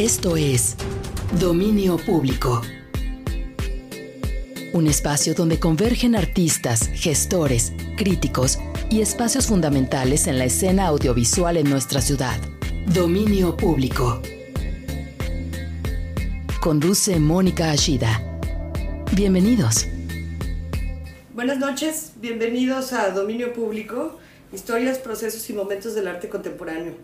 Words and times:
Esto 0.00 0.34
es 0.38 0.76
Dominio 1.38 1.98
Público. 1.98 2.62
Un 4.72 4.86
espacio 4.86 5.34
donde 5.34 5.60
convergen 5.60 6.16
artistas, 6.16 6.88
gestores, 6.94 7.74
críticos 7.98 8.58
y 8.88 9.02
espacios 9.02 9.48
fundamentales 9.48 10.26
en 10.26 10.38
la 10.38 10.46
escena 10.46 10.86
audiovisual 10.86 11.58
en 11.58 11.68
nuestra 11.68 12.00
ciudad. 12.00 12.40
Dominio 12.86 13.58
Público. 13.58 14.22
Conduce 16.62 17.18
Mónica 17.18 17.70
Ashida. 17.70 18.40
Bienvenidos. 19.14 19.86
Buenas 21.34 21.58
noches, 21.58 22.12
bienvenidos 22.16 22.94
a 22.94 23.10
Dominio 23.10 23.52
Público, 23.52 24.18
historias, 24.50 24.96
procesos 24.98 25.50
y 25.50 25.52
momentos 25.52 25.94
del 25.94 26.08
arte 26.08 26.30
contemporáneo. 26.30 26.94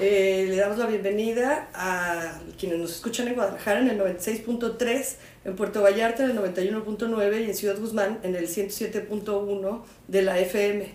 Eh, 0.00 0.46
le 0.48 0.56
damos 0.56 0.78
la 0.78 0.86
bienvenida 0.86 1.68
a 1.74 2.40
quienes 2.58 2.78
nos 2.78 2.92
escuchan 2.92 3.28
en 3.28 3.34
Guadalajara 3.34 3.80
en 3.80 3.90
el 3.90 4.00
96.3, 4.00 5.16
en 5.44 5.54
Puerto 5.54 5.82
Vallarta 5.82 6.24
en 6.24 6.30
el 6.30 6.38
91.9 6.38 7.40
y 7.40 7.44
en 7.44 7.54
Ciudad 7.54 7.78
Guzmán 7.78 8.18
en 8.22 8.34
el 8.34 8.48
107.1 8.48 9.82
de 10.08 10.22
la 10.22 10.38
FM. 10.38 10.94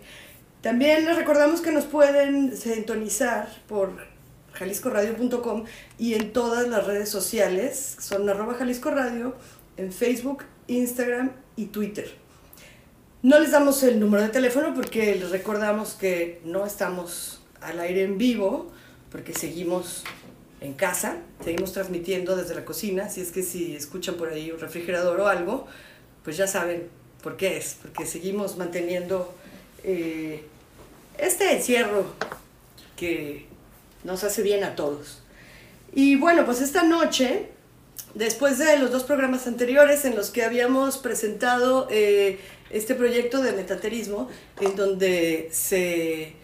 También 0.62 1.05
les 1.05 1.16
recordamos 1.16 1.62
que 1.62 1.71
nos 1.71 1.85
pueden 1.85 2.57
sintonizar 2.57 3.48
por 3.68 3.91
jaliscoradio.com 4.54 5.66
y 5.99 6.16
en 6.16 6.34
todas 6.34 6.68
las 6.68 6.88
redes 6.88 7.09
sociales, 7.09 7.98
son 7.99 8.27
arroba 8.27 8.55
Jalisco 8.55 8.90
Radio, 8.90 9.35
en 9.77 9.93
Facebook, 9.93 10.43
Instagram 10.66 11.32
y 11.55 11.68
Twitter. 11.68 12.16
No 13.21 13.40
les 13.40 13.52
damos 13.52 13.84
el 13.84 13.99
número 13.99 14.23
de 14.23 14.29
teléfono 14.29 14.73
porque 14.73 15.16
les 15.16 15.29
recordamos 15.29 15.93
que 15.93 16.41
no 16.45 16.66
estamos 16.66 17.43
al 17.62 17.79
aire 17.79 18.04
en 18.04 18.18
vivo, 18.18 18.71
porque 19.17 19.34
seguimos 19.34 20.03
en 20.62 20.73
casa, 20.73 21.17
seguimos 21.44 21.73
transmitiendo 21.73 22.35
desde 22.35 22.53
la 22.53 22.63
cocina, 22.63 23.05
así 23.05 23.20
es 23.20 23.32
que 23.32 23.41
si 23.41 23.76
escuchan 23.76 24.13
por 24.13 24.29
ahí 24.29 24.51
un 24.51 24.60
refrigerador 24.60 25.20
o 25.21 25.27
algo, 25.27 25.65
pues 26.23 26.37
ya 26.37 26.46
saben 26.46 26.87
por 27.23 27.35
qué 27.35 27.57
es, 27.57 27.77
porque 27.82 28.05
seguimos 28.05 28.57
manteniendo 28.57 29.34
eh, 29.84 30.43
este 31.18 31.51
encierro 31.51 32.13
que 32.95 33.48
nos 34.04 34.23
hace 34.23 34.43
bien 34.43 34.63
a 34.63 34.76
todos. 34.76 35.23
Y 35.95 36.15
bueno, 36.15 36.45
pues 36.45 36.62
esta 36.62 36.84
noche, 36.84 37.48
después 38.13 38.60
de 38.60 38.77
los 38.77 38.91
dos 38.91 39.04
programas 39.04 39.48
anteriores 39.48 40.05
en 40.05 40.15
los 40.15 40.29
que 40.29 40.43
habíamos 40.43 40.99
presentado 40.99 41.88
eh, 41.90 42.38
este 42.70 42.93
proyecto 42.93 43.41
de 43.41 43.54
metaterismo, 43.54 44.29
en 44.62 44.76
donde 44.76 45.49
se 45.51 46.35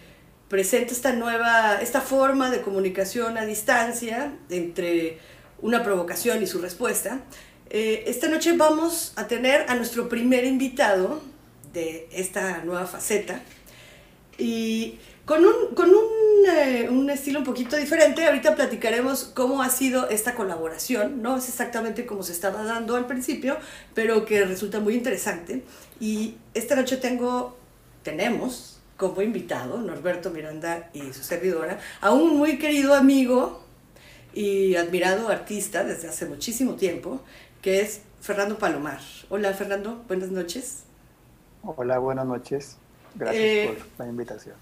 presenta 0.53 0.93
esta 0.93 1.13
nueva, 1.13 1.81
esta 1.81 1.99
forma 1.99 2.51
de 2.51 2.61
comunicación 2.61 3.39
a 3.39 3.45
distancia 3.47 4.35
entre 4.51 5.17
una 5.63 5.81
provocación 5.81 6.43
y 6.43 6.45
su 6.45 6.59
respuesta, 6.59 7.21
eh, 7.71 8.03
esta 8.05 8.27
noche 8.27 8.55
vamos 8.55 9.13
a 9.15 9.25
tener 9.25 9.65
a 9.67 9.73
nuestro 9.73 10.07
primer 10.09 10.45
invitado 10.45 11.23
de 11.73 12.07
esta 12.11 12.63
nueva 12.63 12.85
faceta 12.85 13.41
y 14.37 14.99
con 15.25 15.43
un, 15.43 15.73
con 15.73 15.89
un, 15.89 16.45
eh, 16.47 16.87
un, 16.87 17.09
estilo 17.09 17.39
un 17.39 17.45
poquito 17.45 17.75
diferente. 17.75 18.23
Ahorita 18.23 18.53
platicaremos 18.53 19.23
cómo 19.23 19.63
ha 19.63 19.71
sido 19.71 20.07
esta 20.09 20.35
colaboración. 20.35 21.23
No 21.23 21.35
es 21.35 21.49
exactamente 21.49 22.05
como 22.05 22.21
se 22.21 22.31
estaba 22.31 22.63
dando 22.63 22.95
al 22.95 23.07
principio, 23.07 23.57
pero 23.95 24.23
que 24.23 24.45
resulta 24.45 24.79
muy 24.79 24.93
interesante. 24.93 25.63
Y 25.99 26.35
esta 26.53 26.75
noche 26.75 26.97
tengo, 26.97 27.57
tenemos 28.03 28.72
como 28.97 29.21
invitado, 29.21 29.79
Norberto 29.79 30.29
Miranda 30.29 30.89
y 30.93 31.13
su 31.13 31.23
servidora, 31.23 31.79
a 32.01 32.11
un 32.11 32.37
muy 32.37 32.57
querido 32.57 32.93
amigo 32.93 33.63
y 34.33 34.75
admirado 34.75 35.29
artista 35.29 35.83
desde 35.83 36.09
hace 36.09 36.25
muchísimo 36.25 36.75
tiempo, 36.75 37.21
que 37.61 37.81
es 37.81 38.01
Fernando 38.21 38.57
Palomar. 38.57 38.99
Hola 39.29 39.53
Fernando, 39.53 40.03
buenas 40.07 40.29
noches. 40.29 40.83
Hola, 41.63 41.97
buenas 41.99 42.25
noches. 42.25 42.77
Gracias 43.15 43.43
eh, 43.43 43.75
por 43.97 44.05
la 44.05 44.11
invitación. 44.11 44.55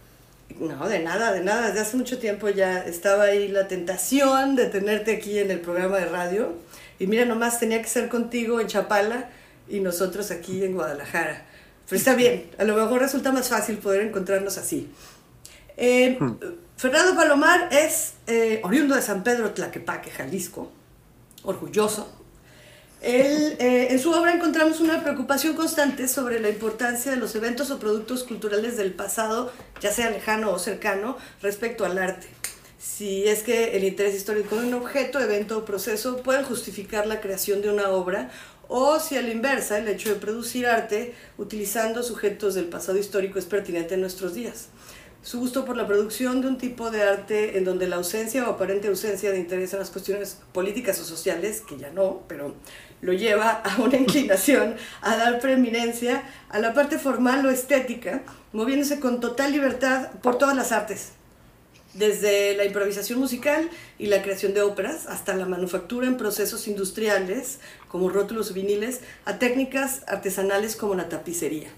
No, 0.60 0.88
de 0.88 1.00
nada, 1.00 1.32
de 1.32 1.42
nada. 1.42 1.68
Desde 1.68 1.80
hace 1.80 1.98
mucho 1.98 2.20
tiempo 2.20 2.50
ya 2.50 2.80
estaba 2.80 3.24
ahí 3.26 3.48
la 3.48 3.68
tentación 3.68 4.56
de 4.56 4.68
tenerte 4.68 5.16
aquí 5.16 5.40
en 5.40 5.50
el 5.52 5.62
programa 5.62 5.98
de 5.98 6.06
radio. 6.06 6.54
Y 7.00 7.08
mira, 7.08 7.26
nomás 7.26 7.60
tenía 7.60 7.82
que 7.82 7.88
ser 7.88 8.10
contigo 8.10 8.60
en 8.60 8.68
Chapala 8.68 9.30
y 9.70 9.80
nosotros 9.80 10.32
aquí 10.32 10.64
en 10.64 10.74
Guadalajara. 10.74 11.46
Pero 11.92 12.00
está 12.00 12.16
bien, 12.16 12.50
a 12.58 12.64
lo 12.64 12.78
mejor 12.78 13.02
resulta 13.02 13.34
más 13.34 13.50
fácil 13.50 13.78
poder 13.78 14.08
encontrarnos 14.08 14.58
así. 14.58 14.90
Eh, 15.76 16.16
hmm. 16.18 16.38
Fernando 16.78 17.18
Palomar 17.18 17.68
es 17.70 18.14
eh, 18.28 18.62
oriundo 18.64 18.96
de 18.96 19.02
San 19.02 19.26
Pedro 19.26 19.52
Tlaquepaque, 19.52 20.10
Jalisco, 20.10 20.72
orgulloso, 21.44 22.10
él, 23.02 23.58
eh, 23.60 23.88
en 23.90 24.00
su 24.00 24.10
obra 24.14 24.32
encontramos 24.32 24.80
una 24.80 25.04
preocupación 25.04 25.54
constante 25.54 26.08
sobre 26.08 26.40
la 26.40 26.48
importancia 26.48 27.12
de 27.12 27.18
los 27.18 27.36
eventos 27.36 27.72
o 27.72 27.78
productos 27.78 28.24
culturales 28.24 28.78
del 28.78 28.94
pasado, 28.94 29.52
ya 29.82 29.92
sea 29.92 30.12
lejano 30.12 30.52
o 30.52 30.60
cercano, 30.60 31.18
respecto 31.42 31.84
al 31.84 31.98
arte. 31.98 32.28
Si 32.80 33.28
es 33.28 33.44
que 33.44 33.76
el 33.76 33.84
interés 33.84 34.16
histórico 34.16 34.56
de 34.56 34.68
un 34.68 34.76
objeto, 34.76 35.20
evento 35.20 35.58
o 35.58 35.66
proceso 35.66 36.24
puede 36.24 36.44
justificar 36.44 37.06
la 37.06 37.20
creación 37.20 37.62
de 37.62 37.70
una 37.70 37.90
obra, 37.90 38.32
o 38.74 39.02
si 39.02 39.18
a 39.18 39.22
la 39.22 39.32
inversa, 39.32 39.78
el 39.78 39.88
hecho 39.90 40.08
de 40.08 40.16
producir 40.16 40.66
arte 40.66 41.14
utilizando 41.38 42.04
sujetos 42.04 42.56
del 42.56 42.66
pasado 42.66 42.98
histórico 42.98 43.38
es 43.38 43.44
pertinente 43.44 43.96
en 43.96 44.02
nuestros 44.02 44.34
días. 44.34 44.70
Su 45.22 45.40
gusto 45.42 45.66
por 45.66 45.76
la 45.76 45.86
producción 45.86 46.40
de 46.40 46.48
un 46.48 46.58
tipo 46.58 46.90
de 46.90 47.04
arte 47.04 47.58
en 47.58 47.66
donde 47.66 47.90
la 47.90 47.98
ausencia 47.98 48.48
o 48.48 48.54
aparente 48.54 48.88
ausencia 48.88 49.32
de 49.32 49.40
interés 49.40 49.74
en 49.74 49.80
las 49.80 49.90
cuestiones 49.90 50.38
políticas 50.54 50.98
o 51.02 51.04
sociales, 51.04 51.60
que 51.60 51.78
ya 51.78 51.90
no, 51.92 52.24
pero 52.30 52.56
lo 53.02 53.12
lleva 53.12 53.52
a 53.52 53.82
una 53.82 53.98
inclinación 54.06 54.78
a 55.02 55.18
dar 55.18 55.42
preeminencia 55.42 56.24
a 56.48 56.60
la 56.60 56.74
parte 56.74 56.98
formal 56.98 57.46
o 57.46 57.50
estética, 57.50 58.22
moviéndose 58.54 59.02
con 59.02 59.20
total 59.20 59.52
libertad 59.52 60.12
por 60.24 60.38
todas 60.38 60.56
las 60.56 60.72
artes, 60.72 61.12
desde 61.94 62.56
la 62.56 62.66
improvisación 62.66 63.20
musical 63.20 63.70
y 64.00 64.08
la 64.08 64.22
creación 64.22 64.54
de 64.54 64.62
óperas 64.62 65.08
hasta 65.08 65.36
la 65.36 65.46
manufactura 65.46 66.08
en 66.08 66.18
procesos 66.18 66.68
industriales 66.68 67.60
como 67.88 68.10
rótulos 68.10 68.54
viniles, 68.54 69.02
a 69.26 69.40
técnicas 69.40 70.04
artesanales 70.08 70.76
como 70.76 70.96
la 70.96 71.10
tapicería. 71.10 71.70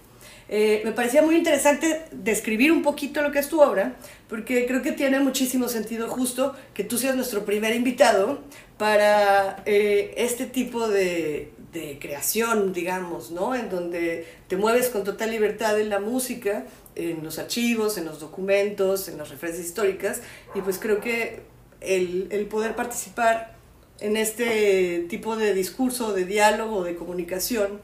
Eh, 0.49 0.81
me 0.85 0.91
parecía 0.91 1.21
muy 1.21 1.35
interesante 1.35 2.03
describir 2.11 2.71
un 2.71 2.83
poquito 2.83 3.21
lo 3.21 3.31
que 3.31 3.39
es 3.39 3.49
tu 3.49 3.61
obra, 3.61 3.95
porque 4.27 4.65
creo 4.67 4.81
que 4.81 4.91
tiene 4.91 5.19
muchísimo 5.19 5.67
sentido 5.67 6.09
justo 6.09 6.53
que 6.73 6.83
tú 6.83 6.97
seas 6.97 7.15
nuestro 7.15 7.45
primer 7.45 7.75
invitado 7.75 8.41
para 8.77 9.63
eh, 9.65 10.13
este 10.17 10.45
tipo 10.45 10.87
de, 10.87 11.51
de, 11.73 11.97
creación, 11.99 12.73
digamos, 12.73 13.31
¿no? 13.31 13.55
En 13.55 13.69
donde 13.69 14.27
te 14.47 14.57
mueves 14.57 14.89
con 14.89 15.03
total 15.03 15.31
libertad 15.31 15.79
en 15.79 15.89
la 15.89 15.99
música, 15.99 16.65
en 16.95 17.23
los 17.23 17.39
archivos, 17.39 17.97
en 17.97 18.05
los 18.05 18.19
documentos, 18.19 19.07
en 19.07 19.17
las 19.17 19.29
referencias 19.29 19.65
históricas, 19.65 20.21
y 20.55 20.61
pues 20.61 20.77
creo 20.79 21.01
que 21.01 21.41
el, 21.81 22.27
el 22.31 22.45
poder 22.45 22.75
participar 22.75 23.55
en 23.99 24.17
este 24.17 25.05
tipo 25.09 25.35
de 25.35 25.53
discurso, 25.53 26.13
de 26.13 26.25
diálogo, 26.25 26.83
de 26.83 26.95
comunicación, 26.95 27.81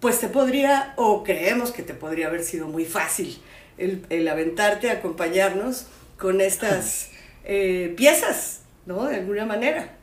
pues 0.00 0.20
te 0.20 0.28
podría, 0.28 0.94
o 0.96 1.24
creemos 1.24 1.72
que 1.72 1.82
te 1.82 1.94
podría 1.94 2.28
haber 2.28 2.44
sido 2.44 2.68
muy 2.68 2.84
fácil 2.84 3.38
el, 3.78 4.28
aventarte 4.28 4.90
a 4.90 4.94
acompañarnos 4.94 5.86
con 6.18 6.40
estas 6.40 7.10
eh, 7.44 7.94
piezas, 7.96 8.62
¿no? 8.86 9.04
De 9.04 9.16
alguna 9.16 9.44
manera. 9.44 9.96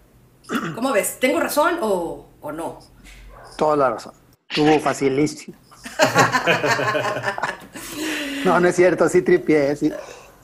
¿Cómo 0.76 0.92
ves? 0.92 1.20
¿Tengo 1.20 1.40
razón 1.40 1.78
o, 1.82 2.28
no? 2.54 2.80
Toda 3.58 3.76
la 3.76 3.90
razón. 3.92 4.14
Tuvo 4.48 4.80
facilísimo. 4.80 5.58
no, 8.46 8.60
no 8.60 8.68
es 8.68 8.76
cierto, 8.76 9.10
sí 9.10 9.22
tripié, 9.22 9.76
sí, 9.76 9.92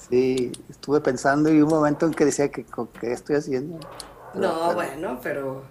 sí, 0.09 0.51
estuve 0.69 0.99
pensando 0.99 1.49
y 1.49 1.61
un 1.61 1.69
momento 1.69 2.05
en 2.05 2.13
que 2.13 2.25
decía 2.25 2.49
que 2.49 2.65
qué 2.99 3.13
estoy 3.13 3.37
haciendo. 3.37 3.79
no, 4.33 4.73
bueno, 4.73 5.19
pero... 5.23 5.63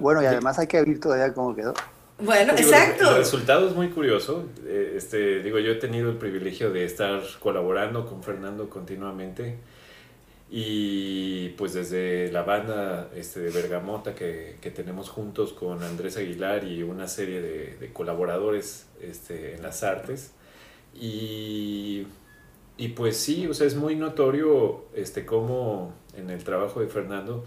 Bueno, 0.00 0.22
y 0.22 0.26
además 0.26 0.58
hay 0.58 0.66
que 0.66 0.82
ver 0.82 1.00
todavía 1.00 1.32
cómo 1.32 1.54
quedó. 1.54 1.72
Bueno, 2.20 2.52
exacto. 2.54 3.10
El 3.10 3.18
resultado 3.18 3.68
es 3.68 3.74
muy 3.74 3.90
curioso. 3.90 4.46
Eh, 4.66 4.94
este, 4.96 5.40
digo, 5.40 5.58
yo 5.58 5.72
he 5.72 5.76
tenido 5.76 6.10
el 6.10 6.16
privilegio 6.16 6.70
de 6.70 6.84
estar 6.84 7.20
colaborando 7.38 8.06
con 8.06 8.22
Fernando 8.22 8.68
continuamente. 8.68 9.58
Y 10.50 11.50
pues 11.50 11.74
desde 11.74 12.32
la 12.32 12.42
banda 12.42 13.10
este, 13.14 13.40
de 13.40 13.50
Bergamota 13.50 14.14
que, 14.14 14.56
que 14.60 14.70
tenemos 14.70 15.10
juntos 15.10 15.52
con 15.52 15.82
Andrés 15.82 16.16
Aguilar 16.16 16.64
y 16.64 16.82
una 16.82 17.06
serie 17.06 17.40
de, 17.42 17.92
colaboradores 17.92 18.86
este, 19.00 19.56
en 19.56 19.62
las 19.62 19.82
artes. 19.82 20.32
Y, 20.94 22.06
y, 22.78 22.88
pues 22.88 23.16
sí, 23.18 23.46
o 23.46 23.54
sea, 23.54 23.66
es 23.66 23.76
muy 23.76 23.94
notorio 23.94 24.86
este, 24.94 25.26
cómo 25.26 25.92
en 26.16 26.30
el 26.30 26.42
trabajo 26.44 26.80
de 26.80 26.88
Fernando 26.88 27.44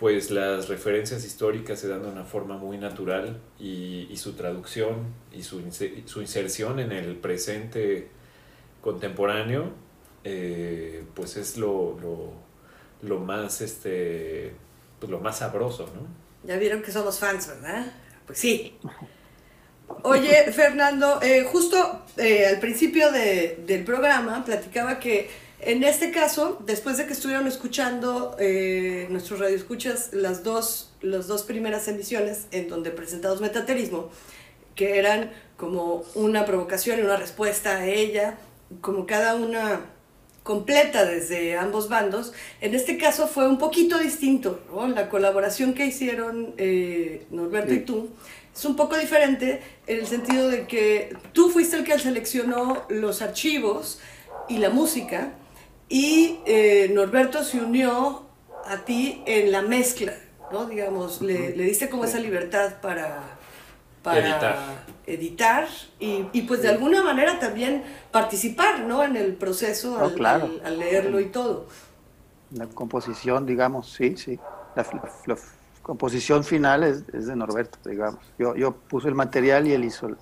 pues 0.00 0.30
las 0.30 0.70
referencias 0.70 1.26
históricas 1.26 1.78
se 1.78 1.86
dan 1.86 2.00
de 2.00 2.08
una 2.08 2.24
forma 2.24 2.56
muy 2.56 2.78
natural 2.78 3.38
y, 3.58 4.08
su 4.16 4.32
traducción 4.32 5.12
y 5.30 5.42
su, 5.42 5.60
inserción 5.60 6.80
en 6.80 6.90
el 6.90 7.16
presente 7.16 8.08
contemporáneo, 8.80 9.72
eh, 10.24 11.04
pues 11.14 11.36
es 11.36 11.56
lo, 11.56 11.98
lo, 12.00 12.32
lo, 13.02 13.18
más 13.20 13.60
este, 13.60 14.52
pues, 14.98 15.10
lo 15.10 15.20
más 15.20 15.38
sabroso, 15.38 15.86
¿no? 15.94 16.02
Ya 16.48 16.56
vieron 16.56 16.82
que 16.82 16.92
somos 16.92 17.18
fans, 17.18 17.48
¿verdad? 17.48 17.86
Pues 18.26 18.38
sí. 18.38 18.78
Oye, 20.02 20.52
Fernando, 20.52 21.20
eh, 21.22 21.44
justo 21.44 22.02
eh, 22.16 22.46
al 22.46 22.60
principio 22.60 23.10
de- 23.12 23.62
del 23.66 23.84
programa 23.84 24.44
platicaba 24.44 24.98
que 24.98 25.28
en 25.62 25.84
este 25.84 26.10
caso, 26.10 26.58
después 26.64 26.96
de 26.96 27.04
que 27.06 27.12
estuvieron 27.12 27.46
escuchando 27.46 28.34
nuestros 29.10 29.40
radioescuchas 29.40 30.14
las 30.14 30.42
dos, 30.42 30.94
las 31.02 31.26
dos 31.26 31.42
primeras 31.42 31.86
emisiones 31.86 32.46
en 32.50 32.68
donde 32.68 32.90
presentamos 32.90 33.42
metaterismo, 33.42 34.08
que 34.74 34.98
eran 34.98 35.32
como 35.58 36.02
una 36.14 36.46
provocación 36.46 36.98
y 36.98 37.02
una 37.02 37.16
respuesta 37.18 37.76
a 37.76 37.86
ella, 37.86 38.38
como 38.80 39.04
cada 39.06 39.34
una 39.34 39.80
completa 40.42 41.04
desde 41.04 41.56
ambos 41.56 41.88
bandos. 41.88 42.32
En 42.60 42.74
este 42.74 42.96
caso 42.96 43.28
fue 43.28 43.48
un 43.48 43.58
poquito 43.58 43.98
distinto, 43.98 44.60
¿no? 44.72 44.88
La 44.88 45.08
colaboración 45.08 45.74
que 45.74 45.86
hicieron 45.86 46.54
eh, 46.56 47.26
Norberto 47.30 47.74
y 47.74 47.80
tú 47.80 48.08
es 48.54 48.64
un 48.64 48.76
poco 48.76 48.96
diferente 48.96 49.62
en 49.86 50.00
el 50.00 50.06
sentido 50.06 50.48
de 50.48 50.66
que 50.66 51.16
tú 51.32 51.50
fuiste 51.50 51.76
el 51.76 51.84
que 51.84 51.98
seleccionó 51.98 52.82
los 52.88 53.22
archivos 53.22 54.00
y 54.48 54.58
la 54.58 54.70
música 54.70 55.32
y 55.88 56.38
eh, 56.46 56.90
Norberto 56.92 57.44
se 57.44 57.60
unió 57.60 58.26
a 58.66 58.78
ti 58.84 59.22
en 59.26 59.52
la 59.52 59.62
mezcla, 59.62 60.14
¿no? 60.52 60.66
Digamos, 60.66 61.22
le, 61.22 61.56
le 61.56 61.64
diste 61.64 61.88
como 61.88 62.04
esa 62.04 62.18
libertad 62.18 62.80
para, 62.80 63.22
para 64.02 64.20
Editar. 64.20 64.56
Editar 65.14 65.68
y, 65.98 66.30
y, 66.32 66.42
pues 66.42 66.62
de 66.62 66.68
alguna 66.68 67.02
manera 67.02 67.38
también 67.38 67.84
participar, 68.10 68.80
¿no? 68.80 69.04
En 69.04 69.16
el 69.16 69.34
proceso 69.36 69.98
No, 69.98 70.10
al, 70.10 70.14
claro. 70.14 70.56
al- 70.56 70.62
al 70.64 70.78
leerlo 70.78 71.20
y 71.20 71.26
todo. 71.30 71.68
La 72.50 72.68
composición, 72.68 73.46
digamos, 73.46 73.92
sí, 73.92 74.16
sí. 74.16 74.44
La, 74.74 74.82
la- 74.92 75.12
la 75.26 75.38
composición 75.82 76.44
final 76.44 76.82
es, 76.84 77.08
es 77.12 77.26
de 77.26 77.36
Norberto, 77.36 77.78
digamos. 77.88 78.32
Yo, 78.38 78.54
yo 78.56 78.82
puse 78.86 79.08
el 79.08 79.14
material 79.14 79.66
y 79.68 79.72
él 79.72 79.84
hizo 79.84 80.08
el, 80.08 80.18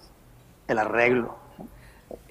el 0.69 0.79
arreglo. 0.79 1.43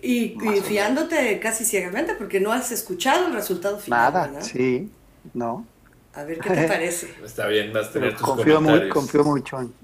Y, 0.01 0.37
y 0.57 0.61
fiándote 0.61 1.39
casi 1.39 1.65
ciegamente 1.65 2.15
porque 2.15 2.39
no 2.39 2.51
has 2.51 2.71
escuchado 2.71 3.27
el 3.27 3.33
resultado 3.33 3.77
final. 3.79 4.15
Nada, 4.15 4.21
¿verdad? 4.21 4.51
sí, 4.51 4.95
no. 5.33 5.73
A 6.13 6.23
ver 6.25 6.41
qué 6.41 6.49
te 6.51 6.61
parece. 6.63 7.07
Está 7.23 7.47
bien, 7.47 7.73
vas 7.73 7.89
a 7.89 7.93
tener 7.93 8.15
Pero 8.15 8.17
tus 8.17 8.29
confío, 8.29 8.61
muy, 8.61 8.87
confío 8.87 9.23
mucho 9.23 9.59
en, 9.61 9.75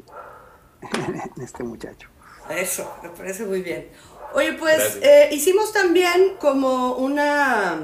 en 0.81 1.43
este 1.43 1.63
muchacho. 1.63 2.09
Eso, 2.49 2.91
me 3.01 3.09
parece 3.09 3.45
muy 3.45 3.61
bien. 3.61 3.87
Oye, 4.33 4.53
pues 4.53 4.97
eh, 5.03 5.29
hicimos 5.31 5.71
también 5.73 6.35
como 6.39 6.95
una, 6.95 7.79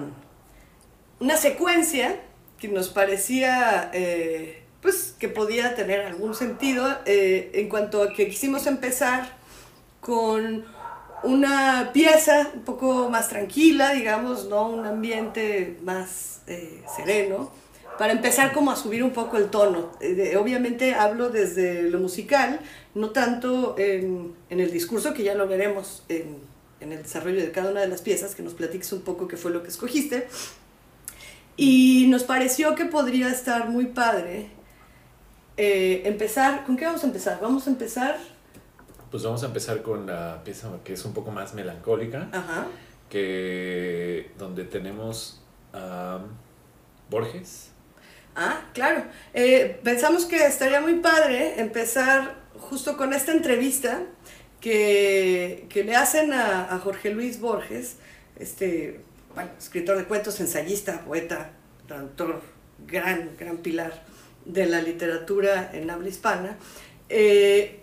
una 1.20 1.38
secuencia 1.38 2.20
que 2.60 2.68
nos 2.68 2.90
parecía 2.90 3.92
eh, 3.94 4.64
pues 4.82 5.16
que 5.20 5.30
podía 5.30 5.76
tener 5.76 6.02
algún 6.02 6.34
sentido 6.34 6.88
eh, 7.06 7.52
en 7.54 7.70
cuanto 7.70 8.02
a 8.02 8.14
que 8.14 8.28
quisimos 8.28 8.66
empezar 8.66 9.38
con 10.02 10.66
una 11.22 11.92
pieza 11.94 12.50
un 12.56 12.64
poco 12.64 13.10
más 13.10 13.30
tranquila, 13.30 13.94
digamos, 13.94 14.46
¿no? 14.46 14.70
Un 14.70 14.86
ambiente 14.86 15.78
más 15.84 16.42
sereno, 16.96 17.52
para 18.00 18.14
empezar 18.14 18.54
como 18.54 18.72
a 18.72 18.76
subir 18.78 19.04
un 19.04 19.12
poco 19.12 19.38
el 19.38 19.50
tono. 19.50 19.92
Obviamente 20.40 20.96
hablo 20.96 21.30
desde 21.30 21.84
lo 21.84 22.00
musical, 22.00 22.62
no 23.00 23.12
tanto 23.12 23.76
en, 23.78 24.34
en 24.50 24.60
el 24.60 24.72
discurso, 24.72 25.14
que 25.14 25.24
ya 25.24 25.36
lo 25.36 25.48
veremos 25.48 26.04
en, 26.10 26.38
en 26.80 26.92
el 26.92 27.04
desarrollo 27.04 27.40
de 27.40 27.52
cada 27.52 27.72
una 27.72 27.82
de 27.82 27.88
las 27.88 28.02
piezas, 28.02 28.36
que 28.36 28.44
nos 28.44 28.54
platiques 28.54 28.92
un 28.94 29.02
poco 29.02 29.28
qué 29.28 29.38
fue 29.38 29.52
lo 29.52 29.64
que 29.64 29.70
escogiste. 29.70 30.28
Y 31.56 32.08
nos 32.08 32.24
pareció 32.24 32.76
que 32.76 32.86
podría 32.86 33.30
estar 33.30 33.70
muy 33.70 33.88
padre 33.88 34.50
eh, 35.62 36.04
empezar, 36.06 36.64
¿con 36.66 36.78
qué 36.78 36.86
vamos 36.86 37.04
a 37.04 37.08
empezar? 37.08 37.40
Vamos 37.42 37.68
a 37.68 37.70
empezar, 37.70 38.18
Pues 39.12 39.24
vamos 39.24 39.44
a 39.44 39.48
empezar 39.48 39.82
con 39.82 40.06
la 40.06 40.42
pieza 40.46 40.70
que 40.86 40.94
es 40.94 41.04
un 41.04 41.14
poco 41.14 41.32
más 41.32 41.54
melancólica, 41.54 42.30
ajá, 42.32 42.68
que 43.10 44.32
donde 44.38 44.64
tenemos 44.64 45.42
a 45.74 46.20
Borges. 47.10 47.72
Ah, 48.38 48.62
claro. 48.74 49.04
Eh, 49.34 49.82
pensamos 49.84 50.24
que 50.24 50.46
estaría 50.46 50.80
muy 50.80 50.96
padre 51.00 51.60
empezar 51.60 52.36
justo 52.60 52.98
con 52.98 53.14
esta 53.14 53.32
entrevista 53.32 54.04
que, 54.62 55.66
que 55.70 55.84
le 55.84 55.96
hacen 55.96 56.34
a, 56.34 56.80
Jorge 56.84 57.12
Luis 57.12 57.40
Borges, 57.40 57.96
este, 58.38 59.02
bueno, 59.34 59.52
escritor 59.58 59.98
de 59.98 60.06
cuentos, 60.06 60.40
ensayista, 60.40 61.02
poeta, 61.06 61.52
traductor, 61.88 62.42
gran, 62.86 63.32
gran 63.38 63.58
pilar 63.58 64.04
de 64.46 64.66
la 64.66 64.82
literatura 64.82 65.72
en 65.74 65.90
habla 65.90 66.10
hispana, 66.10 66.58
eh, 67.10 67.82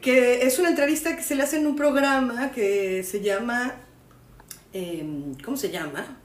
que 0.00 0.46
es 0.46 0.58
una 0.58 0.70
entrevista 0.70 1.14
que 1.14 1.22
se 1.22 1.34
le 1.34 1.42
hace 1.42 1.58
en 1.58 1.66
un 1.66 1.76
programa 1.76 2.50
que 2.52 3.02
se 3.02 3.20
llama, 3.20 3.74
em, 4.72 5.34
¿cómo 5.44 5.56
se 5.56 5.70
llama? 5.70 6.18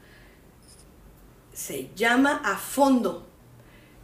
Se 1.54 1.90
llama 1.96 2.42
A 2.44 2.58
Fondo 2.58 3.29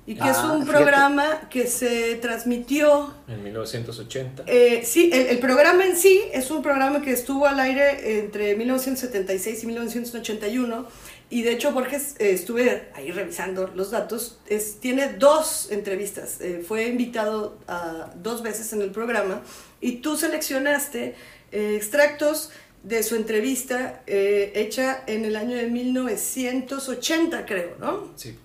y 0.07 0.13
que 0.15 0.29
es 0.29 0.37
Ah, 0.37 0.51
un 0.53 0.61
fíjate. 0.61 0.71
programa 0.77 1.41
que 1.49 1.65
se 1.67 2.15
transmitió 2.15 3.13
En 3.27 3.43
1980. 3.43 4.43
eh, 4.45 4.83
sí, 4.85 5.09
el, 5.11 5.27
el 5.27 5.39
programa 5.39 5.85
en 5.85 5.95
sí 5.97 6.21
es 6.31 6.51
un 6.51 6.61
programa 6.61 7.01
que 7.01 7.11
estuvo 7.11 7.47
al 7.47 7.59
aire 7.59 8.19
entre 8.19 8.55
1976 8.55 9.63
y 9.63 9.65
1981 9.67 10.87
y 11.31 11.41
de 11.41 11.53
hecho 11.53 11.71
Borges, 11.71 12.15
eh, 12.19 12.31
estuve 12.31 12.89
ahí 12.93 13.09
revisando 13.11 13.67
los 13.75 13.89
datos, 13.89 14.37
es, 14.47 14.79
tiene 14.79 15.13
dos 15.13 15.71
entrevistas, 15.71 16.39
eh, 16.39 16.63
fue 16.65 16.85
invitado 16.85 17.57
a, 17.67 18.11
dos 18.15 18.43
veces 18.43 18.71
en 18.73 18.81
el 18.83 18.91
programa 18.91 19.41
y 19.81 19.93
tú 19.97 20.17
seleccionaste 20.17 21.15
eh, 21.51 21.73
extractos 21.75 22.51
de 22.83 23.01
su 23.01 23.15
entrevista 23.15 24.03
eh, 24.05 24.51
hecha 24.53 25.03
en 25.07 25.25
el 25.25 25.35
año 25.35 25.55
de 25.57 25.65
1980 25.67 27.45
creo, 27.47 27.75
¿no? 27.79 28.11
Sí. 28.15 28.37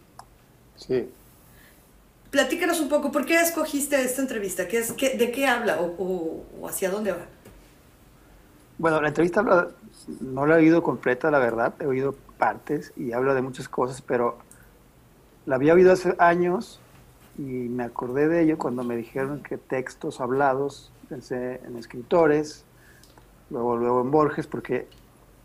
Sí. 0.76 1.04
Platícanos 2.30 2.80
un 2.80 2.88
poco, 2.88 3.10
¿por 3.10 3.26
qué 3.26 3.40
escogiste 3.40 4.00
esta 4.02 4.22
entrevista? 4.22 4.68
¿Qué 4.68 4.78
es, 4.78 4.92
qué, 4.92 5.16
¿De 5.16 5.32
qué 5.32 5.46
habla 5.46 5.78
o, 5.80 6.66
hacia 6.68 6.90
dónde 6.90 7.12
va? 7.12 7.26
Bueno, 8.78 9.00
la 9.02 9.08
entrevista 9.08 9.40
habla- 9.40 9.76
no 10.20 10.46
la 10.46 10.54
he 10.56 10.58
oído 10.58 10.82
completa, 10.82 11.30
la 11.30 11.38
verdad, 11.38 11.76
he 11.80 11.86
oído 11.86 12.22
partes 12.38 12.92
y 12.96 13.12
habla 13.12 13.34
de 13.34 13.42
muchas 13.42 13.68
cosas, 13.68 14.00
pero 14.02 14.38
la 15.44 15.56
había 15.56 15.74
oído 15.74 15.92
hace 15.92 16.14
años 16.18 16.84
y 17.34 17.44
me 17.70 17.84
acordé 17.84 18.28
de 18.28 18.42
ello 18.42 18.58
cuando 18.58 18.84
me 18.84 18.96
dijeron 18.96 19.42
que 19.42 19.58
textos 19.58 20.20
hablados, 20.20 20.94
pensé 21.08 21.56
en 21.64 21.76
escritores, 21.76 22.66
luego, 23.50 23.76
luego 23.76 24.02
en 24.02 24.10
Borges, 24.10 24.46
porque 24.48 24.94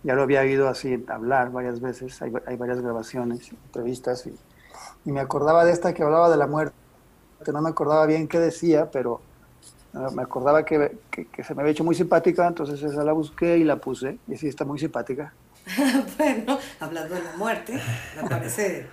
ya 0.04 0.16
lo 0.16 0.24
había 0.24 0.42
oído 0.42 0.70
así 0.70 1.04
hablar 1.10 1.52
varias 1.52 1.82
veces, 1.82 2.22
hay, 2.22 2.32
hay 2.48 2.58
varias 2.58 2.82
grabaciones, 2.82 3.52
entrevistas, 3.54 4.28
y 5.06 5.12
me 5.12 5.22
acordaba 5.22 5.66
de 5.66 5.72
esta 5.74 5.94
que 5.94 6.04
hablaba 6.04 6.30
de 6.30 6.38
la 6.38 6.48
muerte, 6.48 6.76
no 7.52 7.62
me 7.62 7.70
acordaba 7.70 8.06
bien 8.06 8.28
qué 8.28 8.40
decía, 8.40 8.90
pero 8.92 9.22
Ah, 9.98 10.10
me 10.14 10.24
acordaba 10.24 10.66
que, 10.66 10.92
que- 11.10 11.26
que 11.28 11.42
se 11.46 11.56
me 11.56 11.62
había 11.62 11.72
hecho 11.72 11.86
muy 11.86 11.96
simpática, 11.96 12.46
entonces 12.46 12.84
esa 12.84 13.02
la 13.06 13.14
busqué 13.14 13.58
y 13.58 13.64
la 13.64 13.78
puse. 13.78 14.18
Y 14.28 14.36
sí, 14.36 14.48
está 14.50 14.66
muy 14.66 14.78
simpática. 14.78 15.34
bueno, 16.18 16.60
hablando 16.82 17.16
de 17.16 17.24
la 17.24 17.32
muerte, 17.38 17.80
me 18.22 18.28
parece. 18.30 18.88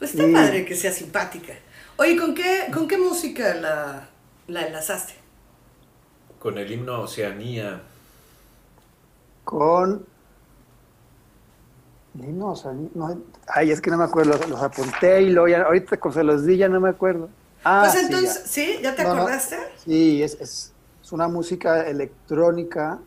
Pues 0.00 0.10
está 0.10 0.24
Sí. 0.24 0.32
padre 0.32 0.64
que 0.64 0.74
sea 0.74 0.90
simpática. 0.90 1.52
Oye, 1.96 2.16
¿con 2.16 2.34
qué, 2.34 2.66
con 2.74 2.88
qué 2.88 2.98
música 2.98 3.54
la, 3.54 4.08
la 4.48 4.66
enlazaste? 4.66 5.14
Con 6.40 6.58
el 6.58 6.72
himno 6.72 7.02
Oceanía. 7.02 7.80
Con. 9.44 10.04
No, 12.14 12.50
o 12.50 12.56
sea, 12.56 12.72
no, 12.94 13.16
ay, 13.46 13.70
es 13.70 13.80
que 13.80 13.90
no 13.92 13.96
me 13.96 14.04
acuerdo, 14.04 14.32
los, 14.32 14.48
los 14.48 14.60
apunté 14.60 15.22
y 15.22 15.30
luego 15.30 15.46
ya, 15.48 15.62
ahorita 15.62 15.98
cuando 15.98 16.18
se 16.20 16.24
los 16.24 16.44
di 16.44 16.56
ya 16.56 16.68
no 16.68 16.80
me 16.80 16.88
acuerdo. 16.88 17.28
Ah, 17.64 17.82
pues 17.84 17.92
sí, 17.92 18.06
entonces, 18.06 18.42
ya. 18.42 18.46
¿sí? 18.48 18.78
¿Ya 18.82 18.94
te 18.94 19.02
No, 19.04 19.14
no. 19.14 19.20
acordaste? 19.22 19.56
Sí, 19.84 20.22
es, 20.22 20.34
es, 20.40 20.72
es 21.02 21.12
una 21.12 21.28
música 21.28 21.86
electrónica 21.88 22.98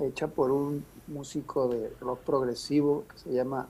hecha 0.00 0.28
por 0.28 0.50
un 0.50 0.84
músico 1.06 1.68
de 1.68 1.92
rock 2.00 2.20
progresivo 2.20 3.04
que 3.12 3.18
se 3.18 3.30
llama 3.32 3.66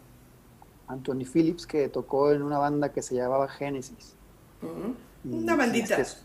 Anthony 0.88 1.25
Phillips, 1.32 1.66
que 1.66 1.88
tocó 1.88 2.32
en 2.32 2.42
una 2.42 2.58
banda 2.58 2.92
que 2.92 3.02
se 3.02 3.14
llamaba 3.14 3.49
Genesis. 3.49 4.14
Y 5.25 5.28
Una 5.32 5.54
bandita. 5.56 5.97
este 5.99 6.02
es- 6.02 6.23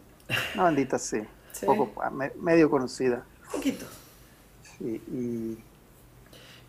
una 0.56 0.64
bandita, 0.64 0.98
sí. 1.00 1.22
Sí. 1.54 1.68
Poco, 1.68 1.92
ah, 2.02 2.10
me- 2.10 2.32
medio 2.42 2.68
conocida. 2.68 3.24
Un 3.46 3.52
poquito. 3.52 3.86
Sí, 4.80 5.00
y 5.12 5.58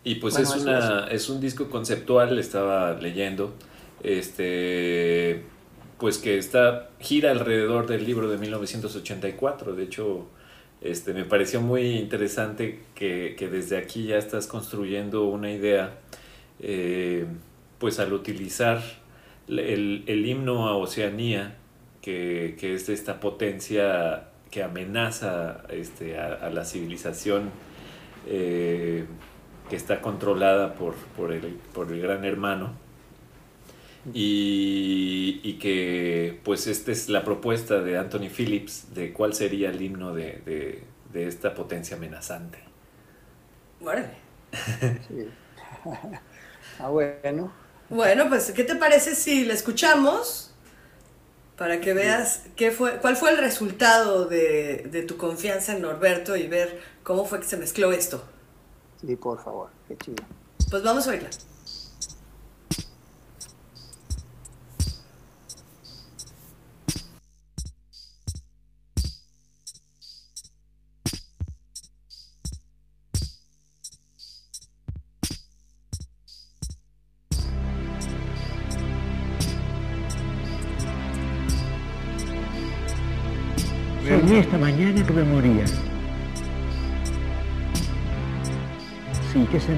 Y 0.07 0.15
pues 0.19 0.35
Bueno, 0.35 0.53
es, 0.53 0.61
una, 0.61 1.07
es 1.07 1.27
un 1.29 1.39
disco 1.41 1.71
conceptual, 1.71 2.37
estaba 2.37 2.93
leyendo, 2.93 3.55
este, 4.03 5.43
pues 5.97 6.17
que 6.17 6.37
está, 6.37 6.89
gira 6.99 7.31
alrededor 7.31 7.87
del 7.87 8.05
libro 8.05 8.29
de 8.29 8.37
1984. 8.37 9.75
De 9.75 9.83
hecho, 9.83 10.27
este, 10.81 11.13
me 11.13 11.25
pareció 11.25 11.61
muy 11.61 11.97
interesante 11.97 12.79
que, 12.93 13.35
que 13.37 13.47
desde 13.49 13.77
aquí 13.77 14.05
ya 14.07 14.17
estás 14.17 14.47
construyendo 14.47 15.25
una 15.25 15.51
idea, 15.51 15.97
eh, 16.59 17.25
pues 17.79 17.99
al 17.99 18.13
utilizar 18.13 18.81
el, 19.47 20.03
el 20.07 20.25
himno 20.25 20.67
a 20.67 20.75
Oceanía 20.75 21.57
que, 22.01 22.55
que 22.59 22.75
es 22.75 22.87
esta 22.89 23.19
potencia 23.19 24.29
que 24.51 24.63
amenaza 24.63 25.63
este, 25.69 26.17
a, 26.19 26.49
la 26.49 26.63
civilización 26.63 27.49
eh, 28.27 29.05
que 29.69 29.75
está 29.75 30.01
controlada 30.01 30.75
por, 30.75 30.93
por, 31.17 31.31
el, 31.31 31.57
por 31.73 31.91
el 31.91 31.99
gran 32.01 32.23
hermano. 32.23 32.73
Y, 34.13 35.57
que 35.59 36.39
pues 36.43 36.67
esta 36.67 36.91
es 36.91 37.09
la 37.09 37.23
propuesta 37.23 37.81
de 37.81 37.97
Anthony 37.97 38.29
Phillips 38.35 38.93
de 38.93 39.13
cuál 39.13 39.33
sería 39.33 39.69
el 39.69 39.81
himno 39.81 40.13
de, 40.13 40.83
de, 41.11 41.27
esta 41.27 41.55
potencia 41.55 41.97
amenazante. 41.97 42.59
Bueno. 43.79 44.05
ah, 46.79 46.89
bueno. 46.89 47.51
Bueno, 47.89 48.29
pues, 48.29 48.51
¿qué 48.51 48.63
te 48.63 48.75
parece 48.75 49.15
si 49.15 49.45
la 49.45 49.53
escuchamos? 49.53 50.51
Para 51.57 51.79
que 51.79 51.93
veas 51.93 52.43
qué 52.57 52.71
fue, 52.71 52.97
cuál 52.97 53.15
fue 53.15 53.31
el 53.31 53.37
resultado 53.37 54.25
de, 54.25 54.87
de 54.91 55.03
tu 55.03 55.15
confianza 55.15 55.73
en 55.73 55.81
Norberto 55.81 56.35
y 56.35 56.47
ver 56.47 56.81
cómo 57.03 57.25
fue 57.25 57.39
que 57.39 57.45
se 57.45 57.55
mezcló 57.55 57.93
esto. 57.93 58.23
Sí, 58.99 59.15
por 59.15 59.41
favor, 59.41 59.69
qué 59.87 59.95
chido. 59.97 60.23
Pues 60.69 60.83
vamos 60.83 61.07
a 61.07 61.11
oírla. 61.11 61.29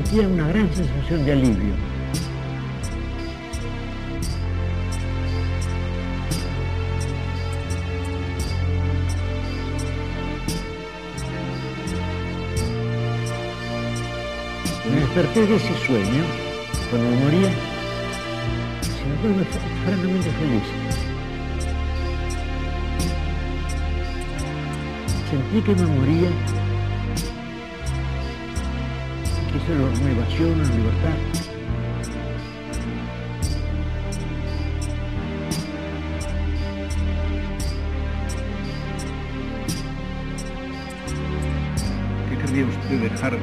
Sí, 0.10 0.16
que 0.16 0.22
sentía 0.22 0.28
una 0.28 0.48
gran 0.48 0.74
sensación 0.74 1.26
de 1.26 1.32
alivio. 1.34 1.74
Me 14.90 15.00
desperté 15.02 15.46
de 15.46 15.56
ese 15.56 15.78
sueño, 15.86 16.24
cuando 16.90 17.10
me 17.10 17.16
moría, 17.18 17.52
francamente 19.86 20.30
feliz. 20.32 20.88
sentí 25.30 25.62
que 25.62 25.76
me 25.76 25.86
moría, 25.88 26.30
la 29.70 29.74
renovación, 29.76 30.58
la 30.58 30.76
libertad. 30.76 31.18
¿Qué 42.30 42.38
quería 42.38 42.66
usted 42.66 43.02
dejar 43.02 43.38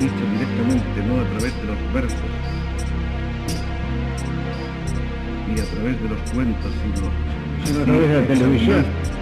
dicho 0.00 0.24
directamente, 0.32 1.02
no 1.06 1.20
a 1.20 1.24
través 1.24 1.56
de 1.60 1.64
los 1.64 1.92
versos, 1.92 2.18
ni 5.46 5.60
a 5.60 5.64
través 5.64 6.02
de 6.02 6.08
los 6.08 6.20
cuentos, 6.30 6.72
sino 7.64 7.82
a 7.82 7.84
través 7.84 8.08
de 8.08 8.20
la 8.20 8.26
televisión? 8.26 9.21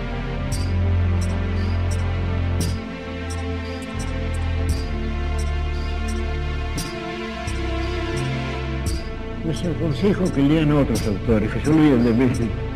Les 9.50 9.64
aconsejo 9.64 10.32
que 10.32 10.42
lean 10.42 10.70
a 10.70 10.76
otros 10.76 11.04
autores, 11.08 11.52
que 11.52 11.60
se 11.60 11.70
olviden 11.70 12.04
de 12.04 12.14
Messi. 12.14 12.69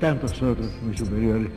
Tantos 0.00 0.32
otros 0.42 0.72
muy 0.82 0.96
superiores. 0.96 1.50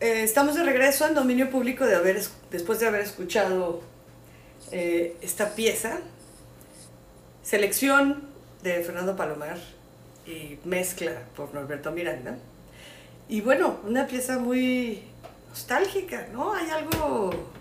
Eh, 0.00 0.22
estamos 0.22 0.54
de 0.54 0.64
regreso 0.64 1.04
al 1.04 1.14
dominio 1.14 1.50
público 1.50 1.84
de 1.84 1.96
haber, 1.96 2.22
después 2.50 2.80
de 2.80 2.86
haber 2.86 3.02
escuchado 3.02 3.82
eh, 4.72 5.16
esta 5.20 5.54
pieza, 5.54 5.98
selección 7.42 8.22
de 8.62 8.82
Fernando 8.82 9.16
Palomar 9.16 9.58
y 10.26 10.58
mezcla 10.64 11.12
por 11.36 11.52
Norberto 11.52 11.92
Miranda. 11.92 12.38
Y 13.28 13.42
bueno, 13.42 13.80
una 13.84 14.06
pieza 14.06 14.38
muy 14.38 15.02
nostálgica, 15.48 16.28
¿no? 16.32 16.52
Hay 16.54 16.70
algo, 16.70 17.52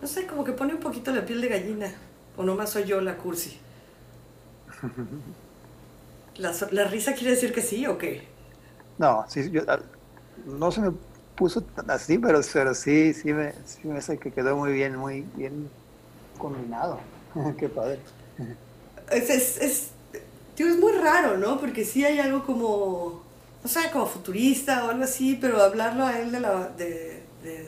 no 0.00 0.08
sé, 0.08 0.26
como 0.26 0.44
que 0.44 0.52
pone 0.52 0.74
un 0.74 0.80
poquito 0.80 1.12
la 1.12 1.24
piel 1.26 1.40
de 1.40 1.48
gallina. 1.48 1.94
O 2.36 2.44
nomás 2.44 2.70
soy 2.72 2.84
yo 2.84 3.00
la 3.00 3.18
cursi. 3.18 3.58
¿La, 6.36 6.52
la 6.72 6.84
risa 6.88 7.14
quiere 7.14 7.34
decir 7.34 7.52
que 7.52 7.62
sí 7.62 7.86
o 7.86 7.96
qué? 7.98 8.28
No, 8.98 9.24
sí, 9.28 9.50
yo, 9.50 9.62
ah, 9.68 9.80
no 10.44 10.70
se 10.70 10.80
me 10.82 10.92
puso 11.36 11.64
así, 11.88 12.18
pero, 12.18 12.40
pero 12.52 12.74
sí, 12.74 13.14
sí 13.14 13.32
me, 13.32 13.54
sí 13.64 13.88
me 13.88 13.98
hace 13.98 14.18
que 14.18 14.32
quedó 14.32 14.56
muy 14.56 14.72
bien, 14.72 14.96
muy 14.96 15.22
bien 15.22 15.70
combinado. 16.38 17.10
qué 17.58 17.68
padre. 17.68 18.00
Es, 19.10 19.30
es, 19.30 19.56
es, 19.58 19.90
tío, 20.54 20.68
es 20.68 20.78
muy 20.78 20.92
raro, 20.92 21.36
¿no? 21.38 21.58
Porque 21.60 21.84
sí 21.84 22.04
hay 22.04 22.18
algo 22.20 22.44
como 22.44 23.29
no 23.62 23.68
sé, 23.68 23.90
como 23.92 24.06
futurista 24.06 24.86
o 24.86 24.90
algo 24.90 25.04
así, 25.04 25.38
pero 25.40 25.62
hablarlo 25.62 26.06
a 26.06 26.18
él 26.18 26.32
de 26.32 26.40
la, 26.40 26.68
de, 26.76 27.22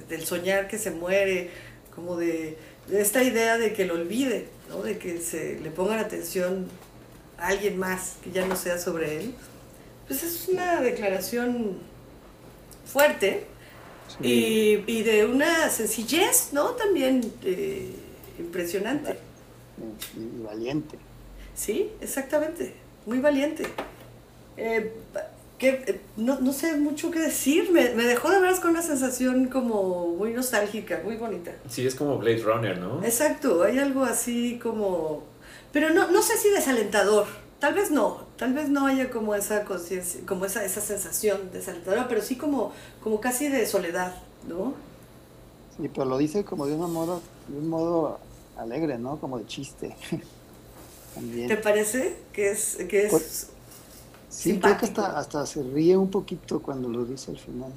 del 0.09 0.25
soñar 0.25 0.69
que 0.69 0.79
se 0.79 0.91
muere, 0.91 1.51
como 1.95 2.17
de, 2.17 2.57
esta 2.91 3.23
idea 3.23 3.59
de 3.59 3.73
que 3.73 3.85
lo 3.85 3.95
olvide, 3.95 4.49
¿no? 4.69 4.83
de 4.83 4.99
que 4.99 5.21
se 5.21 5.59
le 5.61 5.71
pongan 5.71 5.99
atención 5.99 6.67
a 7.39 7.49
alguien 7.49 7.79
más 7.79 8.15
que 8.23 8.31
ya 8.31 8.47
no 8.47 8.57
sea 8.57 8.79
sobre 8.79 9.21
él, 9.21 9.35
pues 10.07 10.23
es 10.23 10.49
una 10.49 10.81
declaración 10.81 11.79
fuerte 12.85 13.47
y, 14.21 14.83
y, 14.87 15.03
de 15.03 15.25
una 15.25 15.71
sencillez, 15.71 16.51
¿no? 16.53 16.71
También 16.71 17.33
eh, 17.45 17.95
impresionante. 18.39 19.17
Y 20.15 20.43
valiente. 20.43 20.99
Sí, 21.55 21.91
exactamente, 22.01 22.75
muy 23.07 23.21
valiente. 23.21 23.65
Eh, 24.57 24.93
que 25.63 26.01
no, 26.17 26.41
no, 26.41 26.53
sé 26.53 26.77
mucho 26.77 27.13
qué 27.13 27.21
decir, 27.21 27.71
me, 27.71 27.95
me, 27.95 28.03
dejó 28.03 28.31
de 28.31 28.41
veras 28.41 28.59
con 28.59 28.73
una 28.73 28.83
sensación 28.83 29.47
como 29.47 30.09
muy 30.09 30.33
nostálgica, 30.33 31.01
muy 31.05 31.15
bonita. 31.15 31.53
Sí, 31.69 31.87
es 31.87 31.95
como 31.95 32.19
Blade 32.19 32.43
Runner, 32.43 32.79
¿no? 32.79 33.01
Exacto, 33.05 33.63
hay 33.63 33.79
algo 33.79 34.03
así 34.03 34.59
como... 34.61 35.23
Pero 35.73 35.91
no, 35.91 36.11
no 36.11 36.21
sé 36.21 36.37
si 36.37 36.51
desalentador, 36.51 37.27
tal 37.61 37.75
vez 37.75 37.93
no, 37.93 38.25
tal 38.37 38.55
vez 38.55 38.71
no 38.71 38.89
haya 38.89 39.09
como 39.09 39.37
esa 39.37 39.65
conciencia, 39.65 40.21
como 40.27 40.47
esa, 40.47 40.65
esa 40.65 40.81
sensación 40.81 41.53
desalentadora, 41.53 42.09
pero 42.09 42.23
sí 42.23 42.35
como, 42.35 42.73
como 43.01 43.21
casi 43.21 43.49
de 43.49 43.65
soledad, 43.65 44.17
¿no? 44.49 44.75
Sí, 45.77 45.89
pero 45.95 46.07
lo 46.07 46.19
dice 46.19 46.45
como 46.45 46.67
de 46.67 46.75
un 46.75 46.93
modo, 46.93 47.23
de 47.47 47.59
un 47.59 47.69
modo 47.69 48.19
alegre, 48.59 48.99
¿no? 48.99 49.21
Como 49.21 49.39
de 49.39 49.47
chiste. 49.47 49.95
¿Te 51.47 51.57
parece 51.57 52.17
que 52.33 52.51
es, 52.51 52.79
que 52.89 53.05
es 53.05 53.11
pues, 53.11 53.52
Sí, 54.33 54.59
creo 54.59 54.79
que 54.79 54.87
hasta, 54.87 55.19
hasta 55.19 55.45
se 55.45 55.63
ríe 55.63 55.95
un 55.95 56.11
poquito 56.11 56.63
cuando 56.63 56.89
lo 56.89 57.05
dice 57.05 57.31
al 57.31 57.39
final. 57.39 57.71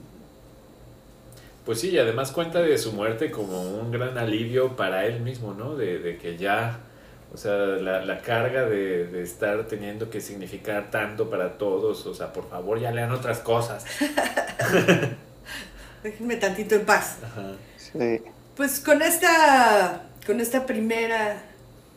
Pues 1.66 1.82
sí, 1.82 1.90
y 1.90 1.98
además 1.98 2.32
cuenta 2.32 2.62
de 2.62 2.78
su 2.78 2.94
muerte 2.94 3.30
como 3.30 3.62
un 3.62 3.92
gran 3.92 4.18
alivio 4.18 4.78
para 4.78 5.06
él 5.06 5.20
mismo, 5.20 5.54
¿no? 5.54 5.76
De, 5.76 6.18
que 6.22 6.38
ya, 6.38 6.80
O 7.34 7.38
sea, 7.38 7.58
la, 7.58 8.06
la 8.06 8.22
carga 8.22 8.66
de, 8.66 9.08
de, 9.08 9.22
estar 9.22 9.68
teniendo 9.68 10.10
que 10.10 10.22
significar 10.22 10.90
tanto 10.92 11.30
para 11.30 11.58
todos, 11.58 12.06
o 12.06 12.14
sea, 12.14 12.32
por 12.32 12.50
favor 12.50 12.80
ya 12.80 12.92
lean 12.92 13.12
otras 13.12 13.40
cosas. 13.40 13.84
Déjenme 16.04 16.38
tantito 16.38 16.76
en 16.76 16.86
paz. 16.86 17.18
Sí. 17.78 18.22
Pues 18.56 18.80
con 18.80 19.02
esta, 19.02 20.04
con 20.26 20.40
esta 20.40 20.66
primera 20.66 21.44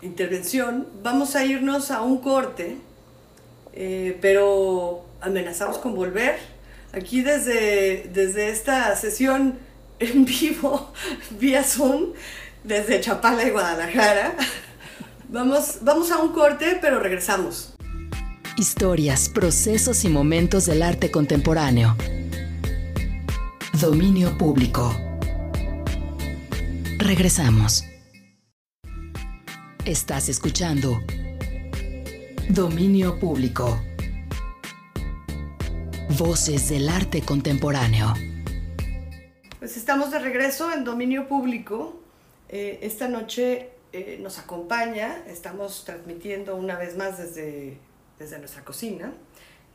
intervención 0.02 0.88
vamos 1.02 1.36
a 1.36 1.44
irnos 1.44 1.92
a 1.92 2.02
un 2.02 2.18
corte, 2.18 2.78
eh, 3.80 4.18
pero 4.20 5.06
amenazamos 5.20 5.78
con 5.78 5.94
volver. 5.94 6.36
Aquí 6.92 7.22
desde, 7.22 8.10
desde 8.12 8.50
esta 8.50 8.94
sesión 8.96 9.56
en 10.00 10.24
vivo, 10.24 10.92
vía 11.38 11.62
Zoom, 11.62 12.12
desde 12.64 13.00
Chapala 13.00 13.44
y 13.46 13.50
Guadalajara. 13.50 14.34
Vamos, 15.30 15.80
vamos 15.82 16.10
a 16.10 16.22
un 16.22 16.32
corte, 16.32 16.78
pero 16.80 17.00
regresamos. 17.00 17.74
Historias, 18.56 19.28
procesos 19.28 20.02
y 20.04 20.08
momentos 20.08 20.64
del 20.64 20.82
arte 20.82 21.10
contemporáneo. 21.10 21.94
Dominio 23.78 24.38
público. 24.38 24.96
Regresamos. 26.96 27.84
Estás 29.84 30.30
escuchando 30.30 30.98
Dominio 32.50 33.20
Público. 33.20 33.78
Voces 36.18 36.70
del 36.70 36.88
arte 36.88 37.20
contemporáneo. 37.20 38.14
Pues 39.58 39.76
estamos 39.76 40.10
de 40.10 40.18
regreso 40.18 40.72
en 40.72 40.82
Dominio 40.82 41.28
Público. 41.28 42.00
Eh, 42.48 42.78
esta 42.80 43.06
noche 43.06 43.68
eh, 43.92 44.18
nos 44.22 44.38
acompaña, 44.38 45.22
estamos 45.26 45.84
transmitiendo 45.84 46.56
una 46.56 46.76
vez 46.76 46.96
más 46.96 47.18
desde, 47.18 47.76
desde 48.18 48.38
nuestra 48.38 48.64
cocina, 48.64 49.12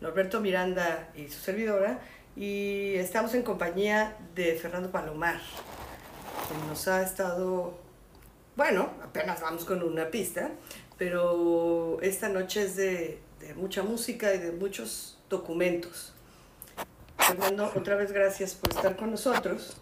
Norberto 0.01 0.41
Miranda 0.41 1.11
y 1.15 1.27
su 1.27 1.39
servidora, 1.39 1.99
y 2.35 2.95
estamos 2.95 3.35
en 3.35 3.43
compañía 3.43 4.17
de 4.33 4.55
Fernando 4.55 4.91
Palomar, 4.91 5.39
que 6.49 6.67
nos 6.67 6.87
ha 6.87 7.03
estado, 7.03 7.77
bueno, 8.55 8.89
apenas 9.03 9.41
vamos 9.41 9.63
con 9.63 9.83
una 9.83 10.09
pista, 10.09 10.49
pero 10.97 11.99
esta 12.01 12.29
noche 12.29 12.63
es 12.63 12.75
de, 12.75 13.19
de 13.39 13.53
mucha 13.55 13.83
música 13.83 14.33
y 14.33 14.39
de 14.39 14.51
muchos 14.51 15.17
documentos. 15.29 16.13
Fernando, 17.17 17.71
otra 17.75 17.95
vez 17.95 18.11
gracias 18.11 18.53
por 18.53 18.73
estar 18.73 18.95
con 18.95 19.11
nosotros. 19.11 19.77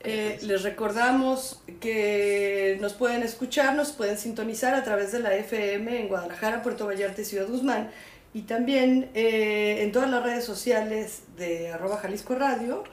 Eh, 0.00 0.38
les 0.42 0.62
recordamos 0.62 1.60
que 1.80 2.78
nos 2.80 2.94
pueden 2.94 3.22
escuchar, 3.22 3.74
nos 3.74 3.92
pueden 3.92 4.16
sintonizar 4.16 4.74
a 4.74 4.84
través 4.84 5.12
de 5.12 5.18
la 5.20 5.34
FM 5.34 6.00
en 6.00 6.08
Guadalajara, 6.08 6.62
Puerto 6.62 6.86
Vallarta 6.86 7.20
y 7.20 7.24
Ciudad 7.24 7.48
Guzmán 7.48 7.90
y 8.34 8.42
también 8.42 9.10
eh, 9.14 9.82
en 9.82 9.92
todas 9.92 10.10
las 10.10 10.22
redes 10.22 10.44
sociales 10.44 11.22
de 11.36 11.70
arroba 11.70 11.96
Jalisco 11.96 12.34
Radio 12.34 12.84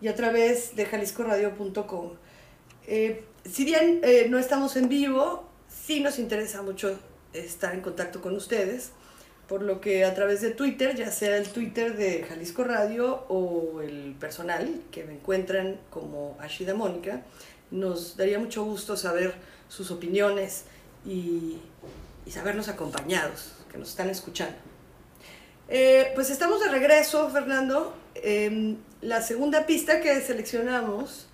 y 0.00 0.08
a 0.08 0.14
través 0.14 0.76
de 0.76 0.84
jaliscoradio.com. 0.84 2.10
Eh, 2.86 3.24
si 3.44 3.64
bien 3.64 4.00
eh, 4.02 4.26
no 4.28 4.38
estamos 4.38 4.76
en 4.76 4.88
vivo, 4.88 5.48
sí 5.84 6.00
nos 6.00 6.18
interesa 6.18 6.62
mucho 6.62 6.98
estar 7.32 7.74
en 7.74 7.80
contacto 7.80 8.20
con 8.20 8.36
ustedes, 8.36 8.90
por 9.48 9.62
lo 9.62 9.80
que 9.80 10.04
a 10.04 10.14
través 10.14 10.40
de 10.40 10.50
Twitter, 10.50 10.96
ya 10.96 11.10
sea 11.10 11.36
el 11.36 11.48
Twitter 11.48 11.96
de 11.96 12.24
Jalisco 12.24 12.64
Radio 12.64 13.24
o 13.28 13.82
el 13.82 14.14
personal, 14.18 14.80
que 14.90 15.04
me 15.04 15.14
encuentran 15.14 15.78
como 15.90 16.36
Ashida 16.40 16.74
Mónica, 16.74 17.22
nos 17.70 18.16
daría 18.16 18.38
mucho 18.38 18.64
gusto 18.64 18.96
saber 18.96 19.34
sus 19.68 19.90
opiniones 19.90 20.64
y, 21.04 21.58
y 22.24 22.30
sabernos 22.30 22.68
acompañados 22.68 23.52
que 23.70 23.76
nos 23.78 23.90
están 23.90 24.08
escuchando. 24.08 24.56
Eh, 25.68 26.12
pues 26.14 26.30
estamos 26.30 26.60
de 26.60 26.68
regreso, 26.68 27.28
Fernando. 27.30 27.94
Em, 28.14 28.76
la 29.00 29.22
segunda 29.22 29.66
pista 29.66 30.00
que 30.00 30.20
seleccionamos 30.20 31.26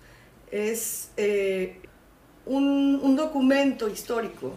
es 0.51 1.09
eh, 1.17 1.80
un, 2.45 3.15
documento 3.15 3.87
histórico 3.87 4.53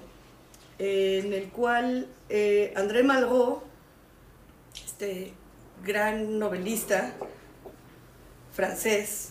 eh, 0.79 1.23
en 1.25 1.33
el 1.33 1.49
cual 1.51 2.09
André 2.77 3.03
Malraux, 3.03 3.63
este 4.75 5.33
gran 5.85 6.39
novelista 6.39 7.13
francés, 8.53 9.31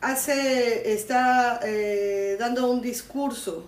hace, 0.00 0.92
está 0.92 1.60
dando 2.38 2.70
un 2.70 2.80
discurso 2.82 3.66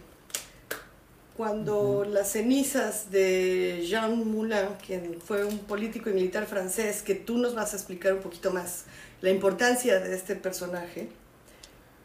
cuando 1.36 2.04
las 2.04 2.32
cenizas 2.32 3.10
de 3.10 3.84
Jean 3.86 4.30
Moulin, 4.30 4.76
quien 4.84 5.20
fue 5.20 5.44
un 5.44 5.58
político 5.58 6.10
y 6.10 6.12
militar 6.12 6.46
francés, 6.46 7.02
que 7.02 7.14
tú 7.14 7.38
nos 7.38 7.54
vas 7.54 7.72
a 7.72 7.76
explicar 7.76 8.12
un 8.12 8.20
poquito 8.20 8.52
más 8.52 8.84
la 9.22 9.30
importancia 9.30 9.98
de 9.98 10.14
este 10.14 10.36
personaje, 10.36 11.08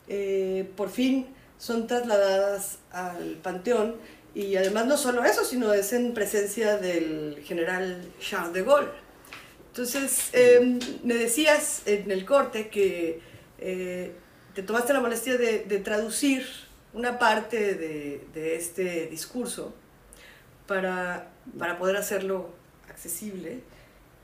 eh, 0.08 0.70
por 0.76 0.90
fin 0.90 1.28
son 1.58 1.88
trasladadas 1.88 2.78
al 2.92 3.40
Panteón 3.42 3.96
y 4.36 4.56
además 4.56 4.86
no 4.86 4.98
solo 4.98 5.24
eso, 5.24 5.44
sino 5.44 5.74
es 5.74 5.94
en 5.94 6.14
presencia 6.14 6.78
del 6.78 7.42
general 7.44 8.12
Charles 8.20 8.54
de 8.54 8.64
Gaulle. 8.64 8.90
Entonces, 9.70 10.30
em, 10.34 10.80
me 11.04 11.16
decías 11.16 11.82
en 11.86 12.10
el 12.12 12.26
corte 12.26 12.70
que 12.70 13.22
eh, 13.60 14.12
te 14.54 14.64
tomaste 14.64 14.94
la 14.94 15.00
molestia 15.00 15.38
de, 15.38 15.66
de 15.66 15.80
traducir 15.80 16.46
una 16.94 17.20
parte 17.20 17.76
de, 17.76 18.56
este 18.56 19.08
discurso 19.08 19.74
para, 20.66 21.30
para, 21.58 21.78
poder 21.78 21.96
hacerlo 21.96 22.50
accesible. 22.90 23.62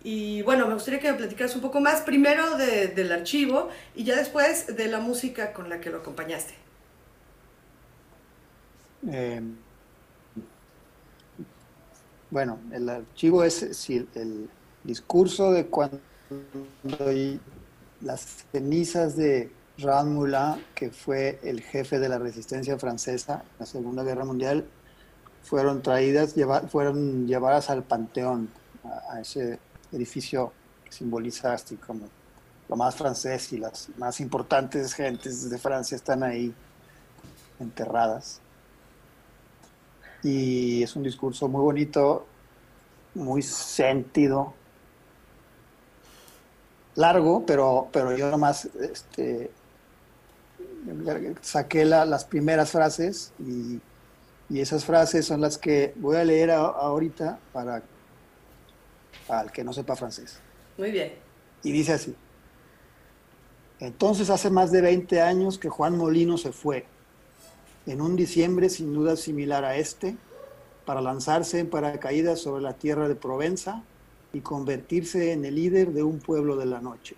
Y 0.03 0.41
bueno, 0.41 0.67
me 0.67 0.73
gustaría 0.73 0.99
que 0.99 1.11
me 1.11 1.17
platicaras 1.17 1.55
un 1.55 1.61
poco 1.61 1.79
más, 1.79 2.01
primero 2.01 2.57
del 2.57 3.11
archivo 3.11 3.69
y 3.95 4.03
ya 4.03 4.15
después 4.15 4.75
de 4.75 4.87
la 4.87 4.99
música 4.99 5.53
con 5.53 5.69
la 5.69 5.79
que 5.79 5.89
lo 5.89 5.99
acompañaste. 5.99 6.62
Em, 9.07 9.55
bueno, 12.29 12.59
el 12.71 12.89
archivo 12.89 13.43
es 13.43 13.89
el 13.89 14.49
discurso 14.83 15.51
de 15.51 15.67
cuando 15.67 15.99
las 18.01 18.45
cenizas 18.51 19.15
de 19.15 19.51
Jean 19.77 20.13
Moulin, 20.13 20.63
que 20.75 20.91
fue 20.91 21.39
el 21.43 21.61
jefe 21.61 21.99
de 21.99 22.09
la 22.09 22.19
resistencia 22.19 22.77
francesa 22.77 23.43
en 23.43 23.59
la 23.59 23.65
Segunda 23.65 24.03
Guerra 24.03 24.25
Mundial, 24.25 24.65
fueron 25.43 25.81
traídas, 25.81 26.35
fueron 26.69 27.27
llevadas 27.27 27.69
al 27.69 27.83
Panteón, 27.83 28.49
a, 29.09 29.19
ese 29.19 29.59
edificio 29.91 30.51
que 30.85 30.91
simboliza 30.91 31.53
así 31.53 31.75
como 31.75 32.07
lo 32.69 32.75
más 32.75 32.95
francés 32.95 33.51
y 33.53 33.57
las 33.57 33.89
más 33.97 34.19
importantes 34.19 34.93
gentes 34.93 35.49
de 35.49 35.57
Francia 35.57 35.95
están 35.95 36.23
ahí 36.23 36.53
enterradas. 37.59 38.39
Y 40.23 40.83
es 40.83 40.95
un 40.95 41.03
discurso 41.03 41.47
muy 41.47 41.61
bonito, 41.61 42.25
muy 43.13 43.41
sentido, 43.41 44.53
largo, 46.95 47.45
pero, 47.45 47.89
pero 47.91 48.15
yo 48.15 48.29
nomás 48.29 48.65
este, 48.65 49.51
saqué 51.41 51.85
las 51.85 52.25
primeras 52.25 52.71
frases 52.71 53.33
y, 53.39 53.79
esas 54.53 54.85
frases 54.85 55.25
son 55.25 55.41
las 55.41 55.57
que 55.57 55.93
voy 55.95 56.15
a 56.15 56.23
leer 56.23 56.51
ahorita 56.51 57.39
para, 57.51 57.81
para 59.25 59.41
el 59.41 59.51
que 59.51 59.63
no 59.63 59.73
sepa 59.73 59.95
francés. 59.95 60.37
Muy 60.77 60.91
bien. 60.91 61.13
Y 61.63 61.71
dice 61.71 61.93
así. 61.93 62.15
Entonces 63.79 64.29
hace 64.29 64.51
más 64.51 64.71
de 64.71 64.81
20 64.81 65.21
años 65.21 65.57
que 65.57 65.69
Juan 65.69 65.97
Molino 65.97 66.37
se 66.37 66.51
fue, 66.51 66.85
en 67.85 68.01
un 68.01 68.15
diciembre 68.15 68.69
sin 68.69 68.93
duda 68.93 69.15
similar 69.15 69.65
a 69.65 69.77
este, 69.77 70.17
para 70.85 71.01
lanzarse 71.01 71.59
en 71.59 71.69
paracaídas 71.69 72.39
sobre 72.39 72.61
la 72.61 72.73
tierra 72.73 73.07
de 73.07 73.15
Provenza 73.15 73.83
y 74.33 74.41
convertirse 74.41 75.31
en 75.31 75.45
el 75.45 75.55
líder 75.55 75.93
de 75.93 76.03
un 76.03 76.19
pueblo 76.19 76.55
de 76.55 76.65
la 76.65 76.81
noche. 76.81 77.15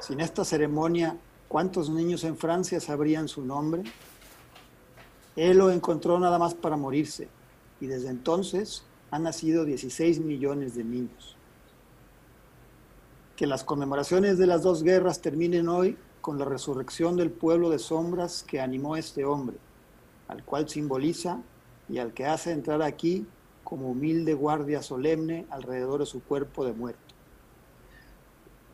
Sin 0.00 0.20
esta 0.20 0.44
ceremonia 0.44 1.16
¿Cuántos 1.48 1.88
niños 1.88 2.24
en 2.24 2.36
Francia 2.36 2.78
sabrían 2.78 3.26
su 3.26 3.42
nombre? 3.42 3.82
Él 5.34 5.56
lo 5.56 5.70
encontró 5.70 6.18
nada 6.20 6.38
más 6.38 6.54
para 6.54 6.76
morirse 6.76 7.28
y 7.80 7.86
desde 7.86 8.10
entonces 8.10 8.84
han 9.10 9.22
nacido 9.22 9.64
16 9.64 10.20
millones 10.20 10.74
de 10.74 10.84
niños. 10.84 11.36
Que 13.34 13.46
las 13.46 13.64
conmemoraciones 13.64 14.36
de 14.36 14.46
las 14.46 14.62
dos 14.62 14.82
guerras 14.82 15.22
terminen 15.22 15.68
hoy 15.68 15.96
con 16.28 16.38
la 16.38 16.44
resurrección 16.44 17.16
del 17.16 17.30
pueblo 17.30 17.70
de 17.70 17.78
sombras 17.78 18.44
que 18.46 18.60
animó 18.60 18.98
este 18.98 19.24
hombre, 19.24 19.56
al 20.28 20.44
cual 20.44 20.68
simboliza 20.68 21.40
y 21.88 21.96
al 21.96 22.12
que 22.12 22.26
hace 22.26 22.52
entrar 22.52 22.82
aquí 22.82 23.26
como 23.64 23.88
humilde 23.88 24.34
guardia 24.34 24.82
solemne 24.82 25.46
alrededor 25.48 26.00
de 26.00 26.04
su 26.04 26.22
cuerpo 26.22 26.66
de 26.66 26.74
muerto. 26.74 27.00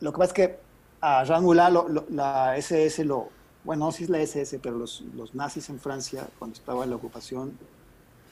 Lo 0.01 0.11
que 0.11 0.17
pasa 0.17 0.31
es 0.31 0.33
que 0.33 0.59
a 0.99 1.39
Moulin 1.39 2.05
la 2.09 2.57
SS 2.57 3.05
lo, 3.05 3.29
bueno, 3.63 3.85
no 3.85 3.91
si 3.93 4.03
es 4.03 4.09
la 4.09 4.19
SS, 4.19 4.59
pero 4.59 4.77
los, 4.77 5.05
los 5.15 5.33
nazis 5.33 5.69
en 5.69 5.79
Francia, 5.79 6.27
cuando 6.37 6.57
estaba 6.57 6.83
en 6.83 6.89
la 6.89 6.97
ocupación, 6.97 7.57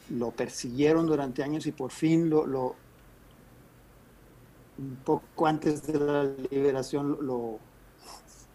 lo 0.09 0.31
persiguieron 0.31 1.07
durante 1.07 1.43
años 1.43 1.65
y 1.65 1.71
por 1.71 1.91
fin 1.91 2.29
lo, 2.29 2.45
lo 2.45 2.75
un 4.77 4.97
poco 4.97 5.47
antes 5.47 5.88
de 5.88 5.97
la 5.97 6.29
liberación 6.51 7.19
lo, 7.21 7.59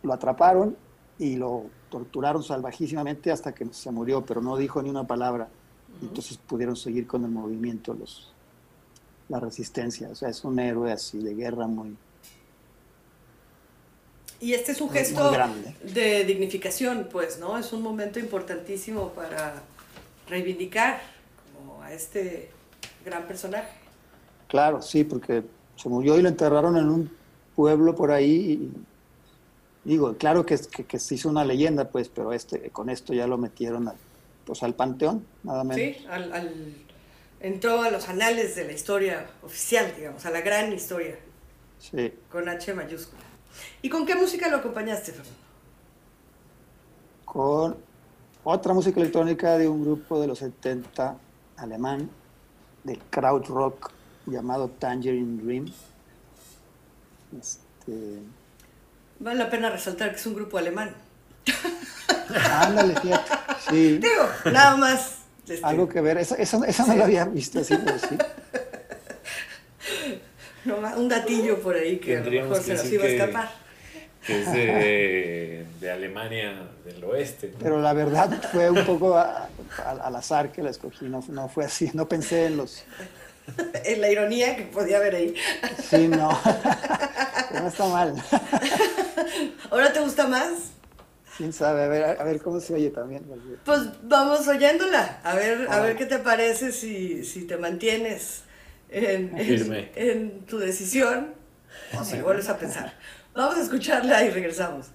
lo 0.02 0.12
atraparon 0.12 0.76
y 1.18 1.36
lo 1.36 1.64
torturaron 1.90 2.42
salvajísimamente 2.42 3.30
hasta 3.30 3.52
que 3.52 3.66
se 3.72 3.90
murió, 3.90 4.24
pero 4.24 4.40
no 4.40 4.56
dijo 4.56 4.82
ni 4.82 4.90
una 4.90 5.06
palabra. 5.06 5.48
Entonces 6.02 6.36
pudieron 6.36 6.76
seguir 6.76 7.06
con 7.06 7.24
el 7.24 7.30
movimiento 7.30 7.94
los, 7.94 8.32
la 9.28 9.40
resistencia. 9.40 10.08
O 10.10 10.14
sea, 10.14 10.28
es 10.28 10.44
un 10.44 10.58
héroe 10.58 10.92
así 10.92 11.18
de 11.18 11.34
guerra 11.34 11.66
muy... 11.66 11.96
Y 14.40 14.52
este 14.52 14.70
es 14.70 14.80
un 14.80 14.90
gesto 14.90 15.32
de 15.82 16.24
dignificación, 16.24 17.08
pues, 17.10 17.40
¿no? 17.40 17.58
Es 17.58 17.72
un 17.72 17.82
momento 17.82 18.20
importantísimo 18.20 19.08
para 19.08 19.62
reivindicar 20.28 21.00
como 21.56 21.82
a 21.82 21.92
este 21.92 22.50
gran 23.04 23.26
personaje. 23.26 23.72
Claro, 24.46 24.80
sí, 24.80 25.02
porque 25.02 25.42
se 25.74 25.88
murió 25.88 26.16
y 26.16 26.22
lo 26.22 26.28
enterraron 26.28 26.76
en 26.76 26.88
un 26.88 27.10
pueblo 27.56 27.96
por 27.96 28.12
ahí. 28.12 28.70
Digo, 29.88 30.16
claro 30.18 30.44
que, 30.44 30.58
que, 30.58 30.84
que, 30.84 30.98
se 30.98 31.14
hizo 31.14 31.28
una 31.30 31.44
leyenda, 31.44 31.88
pues, 31.88 32.08
pero 32.08 32.32
este, 32.32 32.70
con 32.70 32.90
esto 32.90 33.14
ya 33.14 33.26
lo 33.26 33.38
metieron 33.38 33.88
al, 33.88 33.96
pues, 34.44 34.62
al 34.62 34.74
panteón, 34.74 35.26
nada 35.42 35.64
menos. 35.64 35.76
Sí, 35.76 36.06
al, 36.08 36.32
al, 36.32 36.74
entró 37.40 37.80
a 37.80 37.90
los 37.90 38.06
anales 38.08 38.54
de 38.54 38.66
la 38.66 38.72
historia 38.72 39.26
oficial, 39.42 39.92
digamos, 39.96 40.26
a 40.26 40.30
la 40.30 40.42
gran 40.42 40.72
historia. 40.72 41.18
Sí. 41.78 42.12
Con 42.30 42.48
H 42.48 42.74
mayúscula. 42.74 43.22
¿Y 43.80 43.88
con 43.88 44.04
qué 44.04 44.14
música 44.14 44.48
lo 44.48 44.58
acompañaste, 44.58 45.12
Fernando? 45.12 45.38
Con 47.24 47.76
otra 48.44 48.74
música 48.74 49.00
electrónica 49.00 49.56
de 49.56 49.68
un 49.68 49.82
grupo 49.82 50.20
de 50.20 50.26
los 50.26 50.38
70 50.40 51.16
alemán, 51.56 52.10
de 52.84 52.98
crowd 53.10 53.46
rock 53.46 53.90
llamado 54.26 54.68
Tangerine 54.68 55.42
Dream. 55.42 55.72
Este... 57.40 58.20
Vale 59.20 59.38
la 59.38 59.50
pena 59.50 59.70
resaltar 59.70 60.10
que 60.10 60.16
es 60.16 60.26
un 60.26 60.34
grupo 60.34 60.58
alemán. 60.58 60.94
Ándale, 62.52 62.94
fíjate. 63.00 63.30
Sí. 63.70 63.98
Digo, 63.98 64.28
nada 64.52 64.76
más. 64.76 65.14
Este... 65.48 65.64
Algo 65.64 65.88
que 65.88 66.00
ver, 66.00 66.18
esa, 66.18 66.34
esa, 66.36 66.58
esa 66.66 66.84
sí. 66.84 66.90
no 66.90 66.96
la 66.96 67.04
había 67.04 67.24
visto 67.24 67.60
así, 67.60 67.76
pero 67.84 67.98
sí. 67.98 68.16
No, 70.64 70.76
un 70.96 71.08
datillo 71.08 71.60
por 71.60 71.76
ahí 71.76 71.98
que 71.98 72.16
Tendríamos 72.16 72.58
a 72.58 72.60
lo 72.60 72.66
mejor 72.66 72.66
que 72.66 72.66
se 72.66 72.72
nos 72.74 72.82
decir 72.82 72.94
iba 73.00 73.04
a 73.04 73.06
que- 73.06 73.16
escapar. 73.16 73.50
que 74.26 74.40
es 74.42 74.52
de, 74.52 75.66
de 75.80 75.90
Alemania 75.90 76.68
del 76.84 77.02
oeste. 77.04 77.50
¿no? 77.52 77.58
Pero 77.60 77.80
la 77.80 77.92
verdad 77.94 78.30
fue 78.52 78.68
un 78.68 78.84
poco 78.84 79.16
a- 79.16 79.48
a- 79.84 79.90
al 80.02 80.16
azar 80.16 80.52
que 80.52 80.62
la 80.62 80.68
escogí, 80.70 81.06
no, 81.06 81.24
no 81.28 81.48
fue 81.48 81.64
así, 81.64 81.90
no 81.94 82.06
pensé 82.08 82.46
en 82.46 82.56
los... 82.58 82.84
En 83.84 84.00
la 84.02 84.10
ironía 84.10 84.56
que 84.56 84.64
podía 84.64 84.98
haber 84.98 85.14
ahí. 85.14 85.34
Sí, 85.88 86.06
no, 86.08 86.38
no 87.52 87.66
está 87.68 87.86
mal. 87.88 88.14
¿Ahora 89.70 89.92
te 89.92 90.00
gusta 90.00 90.26
más? 90.26 90.52
¿Quién 91.36 91.52
sabe? 91.52 91.84
A 91.84 91.88
ver, 91.88 92.20
a 92.20 92.24
ver 92.24 92.40
cómo 92.42 92.60
se 92.60 92.74
oye 92.74 92.90
también. 92.90 93.24
Pues 93.64 93.80
vamos 94.02 94.46
oyéndola. 94.48 95.20
A 95.22 95.34
ver, 95.34 95.68
a 95.70 95.80
ver 95.80 95.96
qué 95.96 96.06
te 96.06 96.18
parece 96.18 96.72
si, 96.72 97.24
si 97.24 97.42
te 97.46 97.56
mantienes 97.56 98.42
en, 98.88 99.36
en- 99.38 99.46
Firme. 99.46 99.92
en 99.94 100.40
tu 100.46 100.58
decisión 100.58 101.34
o 101.98 102.02
si 102.04 102.20
vuelves 102.20 102.48
a 102.48 102.58
pensar. 102.58 102.92
Vamos 103.34 103.56
a 103.56 103.62
escucharla 103.62 104.24
y 104.24 104.30
regresamos. 104.30 104.86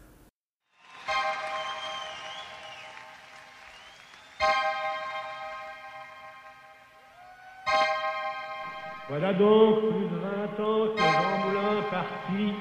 Voilà 9.09 9.33
donc 9.33 9.79
plus 9.79 10.07
de 10.07 10.15
vingt 10.15 10.63
ans 10.63 10.87
que 10.95 11.01
Jean 11.01 11.37
Moulin 11.45 11.81
partit. 11.91 12.53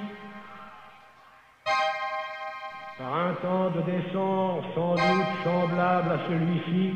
Par 2.99 3.15
un 3.15 3.35
temps 3.35 3.71
de 3.71 3.83
décence 3.83 4.65
sans 4.75 4.95
doute 4.95 5.33
semblable 5.45 6.11
à 6.11 6.19
celui-ci. 6.29 6.95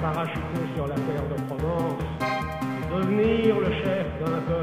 Parachuté 0.00 0.60
sur 0.74 0.86
la 0.86 0.94
terre 0.94 1.26
de 1.28 1.42
Provence 1.46 2.02
devenir 2.90 3.60
le 3.60 3.72
chef 3.84 4.06
d'un 4.20 4.40
peuple 4.48 4.59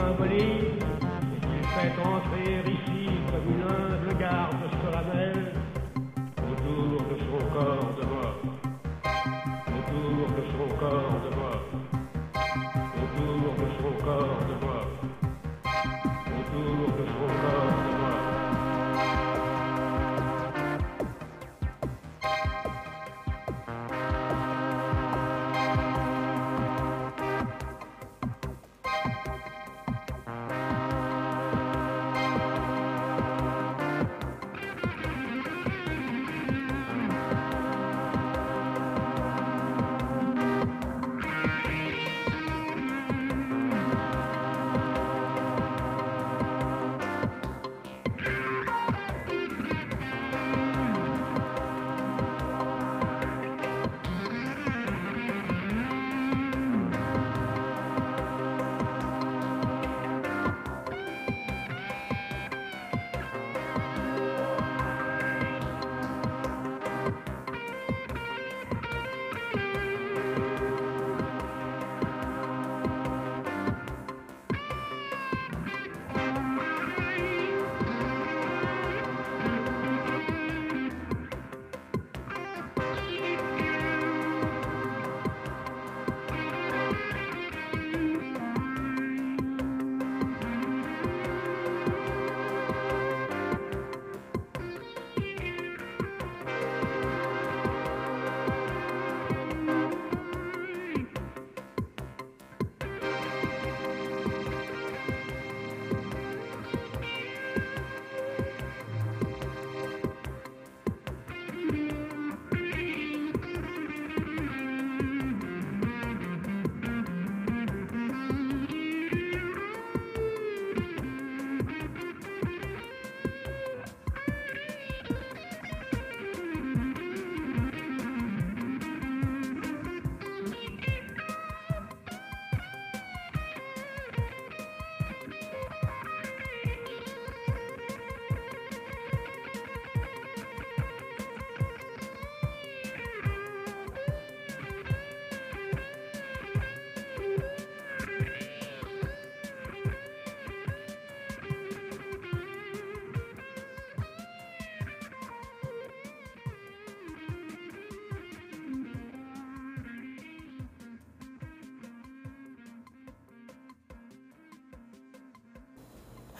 Il 0.00 1.64
fait 1.64 1.98
entrer 2.02 2.77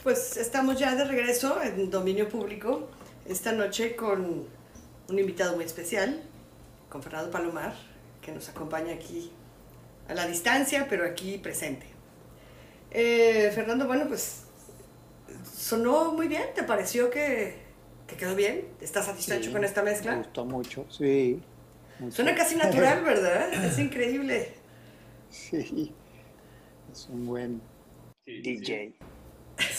Pues 0.03 0.37
estamos 0.37 0.79
ya 0.79 0.95
de 0.95 1.03
regreso 1.03 1.61
en 1.61 1.89
dominio 1.89 2.29
público 2.29 2.87
esta 3.27 3.51
noche 3.51 3.95
con 3.95 4.47
un 5.09 5.19
invitado 5.19 5.55
muy 5.55 5.65
especial, 5.65 6.21
con 6.89 7.03
Fernando 7.03 7.31
Palomar, 7.31 7.73
que 8.21 8.31
nos 8.31 8.47
acompaña 8.49 8.93
aquí 8.93 9.31
a 10.07 10.13
la 10.13 10.25
distancia, 10.25 10.87
pero 10.89 11.05
aquí 11.05 11.37
presente. 11.37 11.85
Eh, 12.91 13.51
Fernando, 13.53 13.85
bueno, 13.87 14.05
pues 14.07 14.43
sonó 15.53 16.13
muy 16.13 16.27
bien, 16.27 16.43
¿te 16.55 16.63
pareció 16.63 17.09
que, 17.09 17.57
que 18.07 18.15
quedó 18.15 18.35
bien? 18.35 18.67
¿Estás 18.81 19.05
satisfecho 19.05 19.45
Sí, 19.47 19.51
con 19.51 19.63
esta 19.63 19.83
Me 19.83 19.91
mezcla? 19.91 20.15
gustó 20.15 20.45
mucho, 20.45 20.85
sí. 20.89 21.39
mucho. 21.99 22.15
Suena 22.15 22.33
casi 22.35 22.55
natural, 22.55 23.03
¿verdad? 23.03 23.53
Es 23.65 23.77
increíble. 23.77 24.53
Sí, 25.29 25.93
es 26.91 27.07
un 27.09 27.25
buen 27.27 27.61
DJ. 28.25 28.95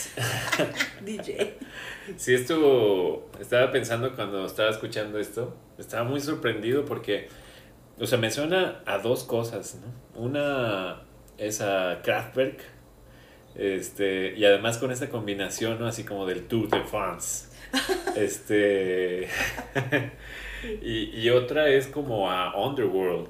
DJ. 1.05 1.57
Sí, 2.17 2.33
estuvo. 2.33 3.29
Estaba 3.39 3.71
pensando 3.71 4.15
cuando 4.15 4.45
estaba 4.45 4.69
escuchando 4.69 5.19
esto. 5.19 5.55
Estaba 5.77 6.03
muy 6.03 6.19
sorprendido 6.19 6.85
porque. 6.85 7.29
O 7.99 8.05
sea, 8.05 8.17
me 8.17 8.31
suena 8.31 8.81
a 8.85 8.97
dos 8.97 9.23
cosas, 9.23 9.79
¿no? 9.81 10.21
Una 10.21 11.03
es 11.37 11.61
a 11.61 12.01
Kraftwerk. 12.03 12.61
Este, 13.55 14.33
y 14.37 14.45
además 14.45 14.77
con 14.77 14.91
esta 14.91 15.09
combinación, 15.09 15.79
¿no? 15.79 15.87
Así 15.87 16.03
como 16.03 16.25
del 16.25 16.47
Tour 16.47 16.69
de 16.69 16.83
France. 16.83 17.49
Este. 18.15 19.27
y, 20.81 21.19
y 21.19 21.29
otra 21.29 21.69
es 21.69 21.87
como 21.87 22.29
a 22.29 22.57
Underworld. 22.57 23.29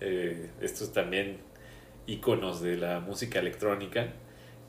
Eh, 0.00 0.50
estos 0.60 0.92
también 0.92 1.38
íconos 2.06 2.62
de 2.62 2.76
la 2.76 3.00
música 3.00 3.38
electrónica 3.38 4.12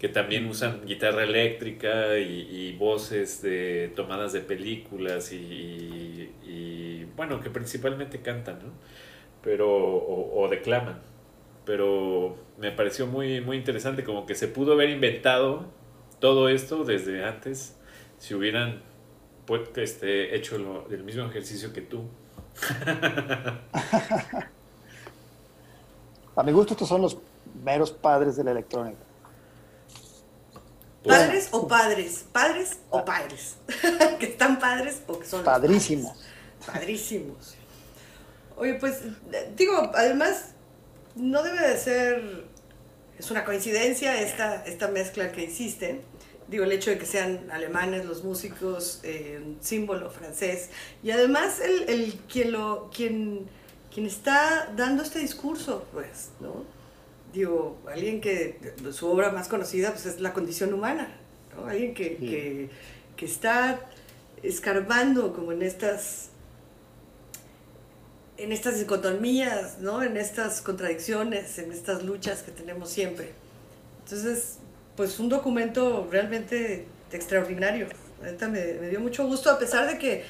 que 0.01 0.09
también 0.09 0.47
usan 0.47 0.85
guitarra 0.87 1.23
eléctrica 1.25 2.19
y, 2.19 2.47
y 2.51 2.77
voces 2.77 3.43
de 3.43 3.93
tomadas 3.95 4.33
de 4.33 4.41
películas 4.41 5.33
y, 5.33 6.31
y- 6.43 7.05
bueno, 7.17 7.41
que 7.41 7.51
principalmente 7.51 8.21
cantan, 8.21 8.59
¿no? 8.59 8.73
Pero, 9.43 9.69
o, 9.71 10.41
o 10.43 10.49
declaman. 10.49 11.01
Pero 11.65 12.37
me 12.59 12.71
pareció 12.71 13.07
muy, 13.07 13.41
muy 13.41 13.57
interesante, 13.57 14.03
como 14.03 14.25
que 14.27 14.35
se 14.35 14.47
pudo 14.49 14.73
haber 14.73 14.89
inventado 14.91 15.65
todo 16.19 16.49
esto 16.49 16.83
desde 16.85 17.25
antes, 17.25 17.77
si 18.19 18.35
hubieran 18.35 18.81
pues, 19.47 19.63
este, 19.77 20.35
hecho 20.35 20.57
lo- 20.59 20.89
el 20.91 21.03
mismo 21.03 21.25
ejercicio 21.25 21.73
que 21.73 21.81
tú. 21.81 22.03
A 26.35 26.43
mi 26.43 26.51
gusto 26.51 26.73
estos 26.73 26.89
son 26.89 27.01
los 27.01 27.17
meros 27.63 27.91
padres 27.93 28.35
de 28.35 28.43
la 28.43 28.51
electrónica. 28.51 28.99
¿Padres 31.03 31.47
o 31.51 31.67
padres? 31.67 32.25
¿Padres 32.31 32.77
o 32.89 33.03
padres? 33.03 33.55
¿Que 34.19 34.25
están 34.27 34.59
padres 34.59 35.01
o 35.07 35.19
que 35.19 35.25
son 35.25 35.43
Padrísimos. 35.43 36.11
padres? 36.17 36.65
Padrísimos. 36.65 37.55
Oye, 38.55 38.75
pues, 38.75 38.99
digo, 39.55 39.91
además, 39.95 40.49
no 41.15 41.41
debe 41.41 41.67
de 41.67 41.77
ser, 41.77 42.45
es 43.17 43.31
una 43.31 43.43
coincidencia 43.43 44.21
esta, 44.21 44.63
esta 44.65 44.87
mezcla 44.87 45.31
que 45.31 45.45
hiciste. 45.45 46.01
Digo, 46.47 46.65
el 46.65 46.71
hecho 46.71 46.91
de 46.91 46.99
que 46.99 47.05
sean 47.05 47.49
alemanes 47.51 48.05
los 48.05 48.23
músicos, 48.23 48.99
eh, 49.03 49.41
un 49.43 49.57
símbolo 49.61 50.11
francés. 50.11 50.69
Y 51.01 51.09
además, 51.11 51.59
el, 51.61 51.89
el 51.89 52.13
quien, 52.31 52.51
lo, 52.51 52.91
quien, 52.93 53.47
quien 53.91 54.05
está 54.05 54.71
dando 54.75 55.01
este 55.01 55.19
discurso, 55.19 55.87
pues, 55.93 56.29
¿no? 56.39 56.63
Digo, 57.33 57.77
alguien 57.91 58.19
que 58.21 58.59
su 58.91 59.07
obra 59.07 59.31
más 59.31 59.47
conocida 59.47 59.91
pues, 59.91 60.05
es 60.05 60.19
La 60.19 60.33
condición 60.33 60.73
humana, 60.73 61.07
¿no? 61.55 61.65
Alguien 61.67 61.93
que, 61.93 62.17
Sí. 62.19 62.25
que, 62.27 62.69
que 63.15 63.25
está 63.25 63.79
escarbando 64.43 65.33
como 65.33 65.51
en 65.51 65.61
estas 65.61 66.29
en 68.37 68.51
estas 68.51 68.79
dicotomías, 68.79 69.77
¿no? 69.79 70.01
En 70.01 70.17
estas 70.17 70.61
contradicciones, 70.61 71.59
en 71.59 71.71
estas 71.71 72.03
luchas 72.03 72.41
que 72.41 72.51
tenemos 72.51 72.89
siempre. 72.89 73.29
Entonces, 74.03 74.57
pues 74.95 75.19
un 75.19 75.29
documento 75.29 76.07
realmente 76.09 76.87
extraordinario. 77.11 77.87
Neta 78.23 78.47
me, 78.47 78.73
me 78.75 78.89
dio 78.89 78.99
mucho 78.99 79.27
gusto, 79.27 79.51
a 79.51 79.59
pesar 79.59 79.87
de 79.87 79.97
que 79.99 80.23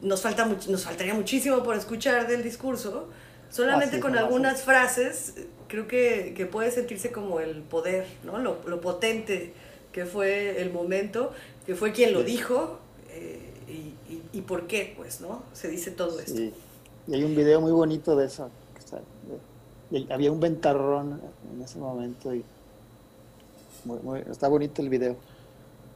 nos, 0.00 0.22
falta 0.22 0.46
much- 0.46 0.68
nos 0.68 0.84
faltaría 0.84 1.12
muchísimo 1.14 1.62
por 1.62 1.76
escuchar 1.76 2.26
del 2.26 2.42
discurso, 2.42 3.08
solamente 3.50 3.86
Así 3.88 3.96
es, 3.96 4.02
con 4.02 4.12
nomás, 4.12 4.24
algunas 4.26 4.62
frases, 4.62 5.34
eh, 5.36 5.46
creo 5.70 5.86
que, 5.86 6.34
que 6.36 6.44
puede 6.46 6.70
sentirse 6.70 7.12
como 7.12 7.40
el 7.40 7.62
poder, 7.62 8.04
¿no? 8.24 8.38
Lo, 8.38 8.58
lo 8.66 8.80
potente 8.80 9.54
que 9.92 10.04
fue 10.04 10.60
el 10.60 10.72
momento, 10.72 11.32
que 11.64 11.74
fue 11.74 11.92
quien 11.92 12.12
lo 12.12 12.20
Sí. 12.20 12.26
dijo 12.26 12.78
eh, 13.10 13.40
y, 13.68 14.12
y- 14.12 14.22
y 14.32 14.40
por 14.42 14.66
qué, 14.66 14.94
pues, 14.96 15.20
¿no? 15.20 15.42
Se 15.52 15.68
dice 15.68 15.90
todo 15.92 16.18
esto. 16.20 16.36
Sí. 16.36 16.52
Y 17.06 17.14
hay 17.14 17.24
un 17.24 17.34
video 17.34 17.60
muy 17.60 17.72
bonito 17.72 18.16
de 18.16 18.26
eso. 18.26 18.50
que 18.74 18.80
está- 18.80 19.00
de- 19.90 20.12
había 20.12 20.30
un 20.32 20.40
ventarrón 20.40 21.20
en 21.54 21.62
ese 21.62 21.78
momento 21.78 22.34
y 22.34 22.44
muy- 23.84 23.98
muy- 24.00 24.20
está 24.30 24.48
bonito 24.48 24.82
el 24.82 24.88
video. 24.88 25.16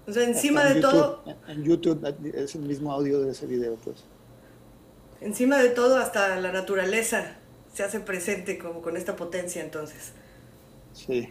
O 0.07 0.13
sea, 0.13 0.25
encima 0.25 0.61
Está 0.63 0.71
de 0.71 0.77
en 0.77 0.83
todo, 0.83 1.25
YouTube, 1.25 1.49
En 1.49 1.65
YouTube 1.65 2.35
es 2.35 2.55
el 2.55 2.63
mismo 2.63 2.93
audio 2.93 3.21
de 3.21 3.31
ese 3.33 3.47
video, 3.47 3.77
pues. 3.85 3.97
encima 5.21 5.59
de 5.59 5.71
todo, 5.71 5.97
hasta 5.97 6.39
la 6.41 6.53
naturaleza 6.53 7.37
se 7.75 7.83
hace 7.83 8.01
presente 8.01 8.57
como 8.57 8.81
con 8.81 8.97
esta 8.97 9.17
potencia 9.17 9.63
entonces. 9.63 10.13
Sí. 10.95 11.29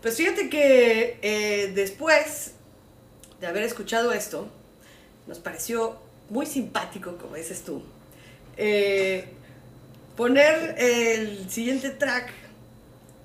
Pues 0.00 0.16
fíjate 0.16 0.48
que 0.48 1.18
eh, 1.22 1.72
después 1.74 2.54
de 3.40 3.46
haber 3.46 3.62
escuchado 3.62 4.12
esto, 4.12 4.48
nos 5.26 5.38
pareció 5.38 5.96
muy 6.30 6.46
simpático, 6.46 7.16
como 7.18 7.36
dices 7.36 7.62
tú, 7.62 7.82
eh, 8.56 9.26
poner 10.16 10.74
el 10.78 11.48
siguiente 11.50 11.90
track, 11.90 12.32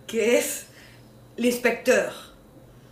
que 0.06 0.38
es 0.38 0.66
L'Inspecteur. 1.38 2.12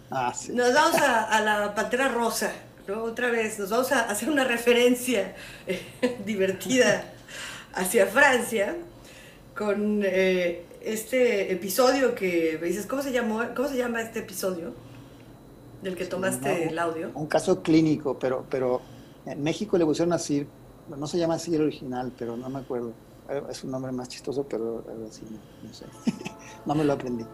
Ah, 0.10 0.34
sí. 0.34 0.54
Nos 0.54 0.74
vamos 0.74 1.00
a, 1.02 1.24
a 1.24 1.42
la 1.42 1.76
Pantera 1.76 2.08
Rosa, 2.08 2.54
¿no? 2.88 3.04
Otra 3.04 3.30
vez, 3.30 3.60
nos 3.60 3.70
vamos 3.70 3.92
a 3.92 4.10
hacer 4.10 4.30
una 4.30 4.46
referencia 4.46 5.36
eh, 5.68 5.82
divertida 6.26 7.14
hacia 7.74 8.08
Francia 8.08 8.76
con 9.56 10.02
eh, 10.04 10.66
este 10.82 11.52
episodio 11.52 12.14
que 12.14 12.58
me 12.62 12.68
dices, 12.68 12.86
¿cómo 12.86 13.02
se 13.02 13.12
llamó? 13.12 13.42
¿Cómo 13.56 13.68
se 13.70 13.78
llama 13.78 14.02
este 14.02 14.20
episodio? 14.20 14.74
Del 15.82 15.96
que 15.96 16.06
tomaste 16.06 16.50
No, 16.66 16.70
el 16.70 16.80
audio. 16.80 17.12
Un 17.14 17.28
caso 17.28 17.62
clínico, 17.62 18.20
pero, 18.20 18.46
pero 18.50 18.82
en 19.26 19.42
México 19.42 19.78
le 19.78 19.86
pusieron 19.86 20.14
así, 20.14 20.48
no 20.88 21.08
se 21.08 21.18
llama 21.18 21.36
así 21.36 21.56
el 21.56 21.62
original, 21.64 22.14
pero 22.18 22.38
no 22.38 22.50
me 22.50 22.60
acuerdo. 22.60 22.94
Eh, 23.30 23.42
Es 23.50 23.64
un 23.64 23.72
nombre 23.72 23.92
más 23.92 24.10
chistoso, 24.10 24.48
pero 24.48 24.84
así, 25.10 25.24
no, 25.30 25.40
no 25.62 25.74
sé. 25.74 25.86
no 26.66 26.76
me 26.76 26.84
lo 26.84 26.94
aprendí. 26.94 27.26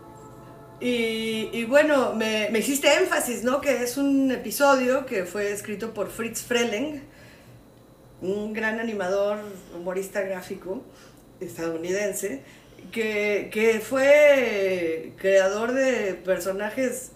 Y, 0.79 1.49
y 1.53 1.65
bueno, 1.65 2.13
me, 2.15 2.49
me 2.51 2.59
hiciste 2.59 2.93
énfasis, 2.93 3.43
¿no? 3.43 3.61
Que 3.61 3.83
es 3.83 3.97
un 3.97 4.31
episodio 4.31 5.05
que 5.05 5.25
fue 5.25 5.51
escrito 5.51 5.93
por 5.93 6.09
Fritz 6.09 6.41
Freleng, 6.43 7.03
un 8.21 8.53
gran 8.53 8.79
animador, 8.79 9.39
humorista 9.75 10.21
gráfico 10.21 10.83
estadounidense, 11.41 12.41
que, 12.91 13.49
que 13.51 13.79
fue 13.79 15.13
creador 15.17 15.73
de 15.73 16.13
personajes 16.13 17.11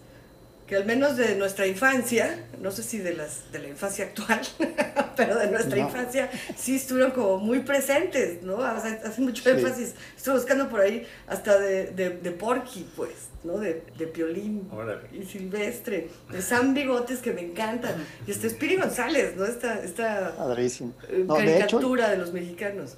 que 0.68 0.76
al 0.76 0.86
menos 0.86 1.16
de 1.16 1.36
nuestra 1.36 1.68
infancia, 1.68 2.44
no 2.60 2.72
sé 2.72 2.82
si 2.82 2.98
de, 2.98 3.14
las, 3.14 3.52
de 3.52 3.60
la 3.60 3.68
infancia 3.68 4.06
actual, 4.06 4.42
pero 5.16 5.38
de 5.38 5.52
nuestra 5.52 5.78
No. 5.78 5.84
infancia, 5.88 6.28
sí 6.58 6.78
estuvieron 6.78 7.12
como 7.12 7.38
muy 7.38 7.60
presentes, 7.60 8.42
¿no? 8.42 8.56
O 8.56 8.62
sea, 8.82 9.00
hace 9.06 9.22
mucho 9.22 9.44
Sí. 9.44 9.50
énfasis. 9.50 9.94
Estuve 10.18 10.34
buscando 10.38 10.68
por 10.68 10.80
ahí 10.80 11.06
hasta 11.28 11.60
de, 11.60 11.92
de, 11.92 12.10
de 12.10 12.32
Porky, 12.32 12.84
pues, 12.96 13.12
¿no? 13.44 13.60
De, 13.60 13.84
de 13.96 14.08
Piolín 14.08 14.68
Órale. 14.72 15.08
y 15.14 15.24
Silvestre, 15.24 16.10
de 16.32 16.42
Sam 16.42 16.74
Bigotes, 16.74 17.20
que 17.20 17.32
me 17.32 17.42
encantan, 17.42 18.04
y 18.26 18.32
hasta 18.32 18.50
Spiri 18.50 18.78
González, 18.78 19.36
¿no? 19.36 19.46
Esta, 19.46 19.84
esta 19.84 20.34
Padrísimo. 20.36 20.94
eh, 21.10 21.26
No, 21.28 21.36
de 21.36 21.44
hecho, 21.44 21.78
caricatura 21.78 22.10
de 22.10 22.18
los 22.18 22.34
mexicanos. 22.34 22.96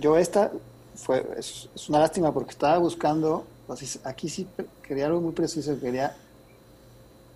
Yo 0.00 0.16
esta 0.16 0.50
fue, 0.96 1.24
es, 1.38 1.68
es 1.74 1.88
una 1.88 2.00
lástima 2.00 2.32
porque 2.32 2.50
estaba 2.52 2.78
buscando, 2.78 3.44
así- 3.68 4.00
aquí 4.04 4.28
sí 4.28 4.46
quería 4.86 5.06
algo 5.06 5.20
muy 5.20 5.32
preciso, 5.32 5.78
quería 5.80 6.14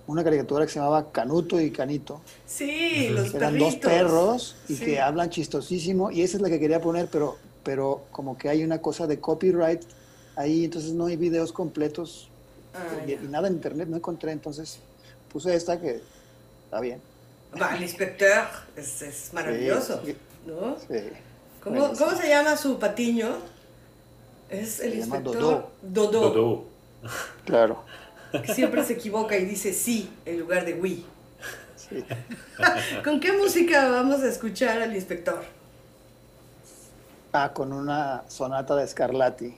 una 0.06 0.24
caricatura 0.24 0.64
que 0.64 0.72
se 0.72 0.78
llamaba 0.78 1.10
Canuto 1.12 1.60
y 1.60 1.70
Canito. 1.70 2.20
Sí, 2.46 3.08
los 3.10 3.30
que 3.30 3.36
eran 3.36 3.52
perritos. 3.54 3.74
dos 3.74 3.90
perros 3.92 4.56
y 4.68 4.76
Sí. 4.76 4.84
que 4.84 5.00
hablan 5.00 5.28
chistosísimo 5.28 6.10
y 6.10 6.22
esa 6.22 6.36
es 6.38 6.42
la 6.42 6.48
que 6.48 6.58
quería 6.58 6.80
poner 6.80 7.08
pero 7.10 7.36
pero 7.64 8.00
como 8.12 8.38
que 8.38 8.48
hay 8.48 8.64
una 8.64 8.80
cosa 8.80 9.06
de 9.06 9.20
copyright 9.20 9.82
ahí 10.36 10.64
entonces 10.64 10.92
no 10.92 11.06
hay 11.06 11.16
videos 11.16 11.52
completos 11.52 12.28
Ah, 12.72 12.86
y, 13.06 13.16
nada 13.26 13.48
en 13.48 13.54
internet 13.54 13.88
no 13.88 13.96
encontré 13.96 14.30
entonces 14.32 14.78
puse 15.32 15.54
esta 15.54 15.78
que 15.80 16.00
está 16.64 16.80
bien 16.80 17.00
Va, 17.60 17.76
el 17.76 17.82
inspector 17.82 18.44
es, 18.76 19.02
es 19.02 19.32
maravilloso, 19.34 20.00
Sí. 20.04 20.16
¿no? 20.46 20.76
sí. 20.78 21.10
¿Cómo, 21.68 21.80
Buenísimo. 21.80 22.06
¿Cómo 22.08 22.20
se 22.20 22.28
llama 22.28 22.56
su 22.56 22.78
patiño? 22.78 23.36
Es 24.50 24.80
el 24.80 24.92
Se 24.92 25.00
llama 25.00 25.16
inspector 25.18 25.40
Dodó. 25.40 25.70
Dodó. 25.82 26.20
Dodó. 26.30 26.64
claro 27.44 27.84
que 28.32 28.54
siempre 28.54 28.84
se 28.84 28.94
equivoca 28.94 29.36
y 29.36 29.44
dice 29.44 29.72
sí 29.72 30.10
en 30.24 30.40
lugar 30.40 30.64
de 30.64 30.74
oui. 30.74 31.04
Sí. 31.76 32.04
¿Con 33.04 33.20
qué 33.20 33.32
música 33.32 33.88
vamos 33.88 34.20
a 34.20 34.28
escuchar 34.28 34.82
al 34.82 34.94
inspector? 34.94 35.42
Ah, 37.32 37.52
con 37.52 37.72
una 37.72 38.24
sonata 38.28 38.74
de 38.76 38.86
Scarlatti. 38.86 39.54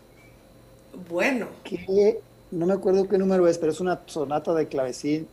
Bueno, 1.08 1.48
Que 1.64 2.20
no 2.50 2.66
me 2.66 2.72
acuerdo 2.72 3.08
qué 3.08 3.16
número 3.16 3.46
es, 3.46 3.58
pero 3.58 3.72
es 3.72 3.80
una 3.80 4.00
sonata 4.06 4.52
de 4.54 4.66
clavecín. 4.66 5.28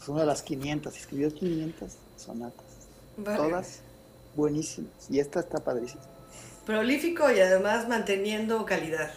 Es 0.00 0.08
una 0.08 0.20
de 0.20 0.26
las 0.26 0.42
500. 0.42 0.96
Escribió 0.96 1.32
500 1.32 1.92
sonatas. 2.16 2.66
vale. 3.16 3.38
Todas 3.38 3.80
buenísimas. 4.38 5.10
Y 5.10 5.18
esta 5.18 5.40
está 5.40 5.58
padrísima. 5.58 6.02
prolífico 6.64 7.30
y 7.30 7.40
además 7.40 7.88
manteniendo 7.88 8.64
calidad. 8.64 9.10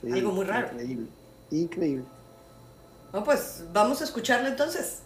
Sí, 0.00 0.12
Algo 0.12 0.32
muy 0.32 0.44
raro. 0.46 0.68
Increíble. 0.72 1.06
Increíble. 1.50 2.04
No, 3.12 3.24
pues 3.24 3.64
vamos 3.72 4.00
a 4.00 4.04
escucharlo 4.04 4.48
entonces. 4.48 5.00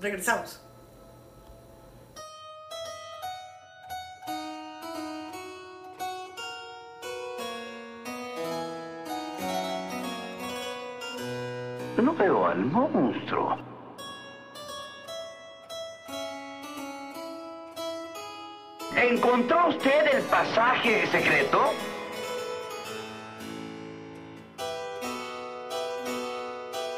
Regresamos. 0.00 0.60
No 12.02 12.14
veo 12.14 12.46
al 12.46 12.64
monstruo. 12.66 13.56
¿Encontró 19.14 19.68
usted 19.68 20.12
el 20.12 20.22
pasaje 20.24 21.06
secreto? 21.06 21.72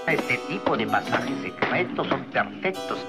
Este 0.07 0.39
tipo 0.49 0.79
de 0.79 0.87
pasajes 0.87 1.43
secretos 1.43 2.07
son 2.09 2.25
perfectos. 2.25 3.05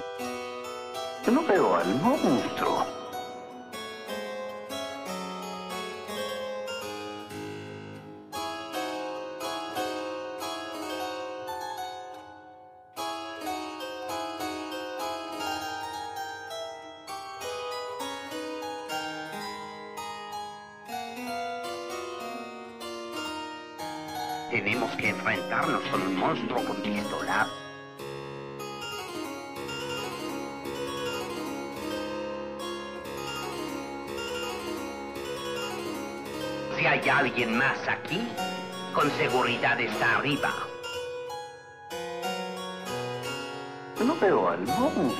No 1.32 1.42
veo 1.42 1.76
al 1.76 1.94
monstruo. 2.02 2.97
Alguien 37.38 37.56
más 37.56 37.78
aquí, 37.88 38.20
con 38.92 39.08
seguridad 39.12 39.80
está 39.80 40.16
arriba. 40.16 40.52
No 44.04 44.16
veo 44.16 44.48
al 44.48 44.58
monstruo. 44.66 45.14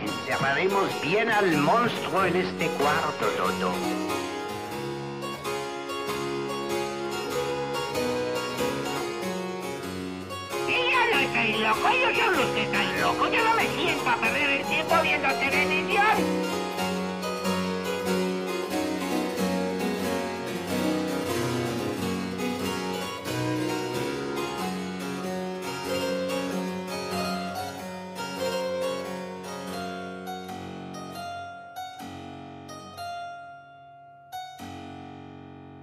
Encerraremos 0.00 1.00
bien 1.02 1.30
al 1.30 1.56
monstruo 1.58 2.24
en 2.24 2.34
este 2.34 2.66
cuarto, 2.70 3.26
Dodo. 3.36 4.17
Loco, 12.38 12.54
que 12.54 12.62
están 12.62 13.00
locos. 13.00 13.32
Yo 13.32 13.44
no 13.44 13.54
me 13.54 13.66
siento 13.68 14.08
a 14.08 14.16
perder 14.16 14.50
el 14.50 14.66
tiempo 14.66 14.94
viendo 15.02 15.28
televisión. 15.28 16.48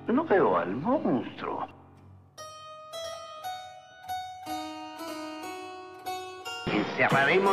No 0.08 0.24
veo 0.24 0.58
al 0.58 0.76
monstruo. 0.78 1.25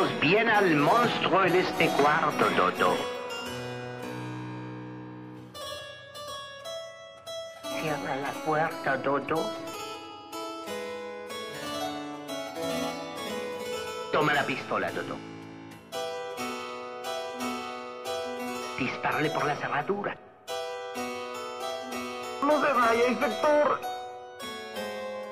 Encerraremos 0.03 0.19
bien 0.19 0.49
al 0.49 0.75
monstruo 0.75 1.45
en 1.45 1.55
este 1.55 1.87
cuarto, 1.89 2.49
Dodo. 2.51 2.95
Cierra 7.81 8.15
la 8.17 8.31
puerta, 8.45 8.97
Dodo. 8.97 9.49
Toma 14.11 14.33
la 14.33 14.43
pistola, 14.45 14.91
Dodo. 14.91 15.15
Disparale 18.77 19.29
por 19.29 19.45
la 19.45 19.55
cerradura. 19.55 20.17
No 22.41 22.65
se 22.65 22.73
vaya, 22.73 23.07
inspector. 23.07 23.79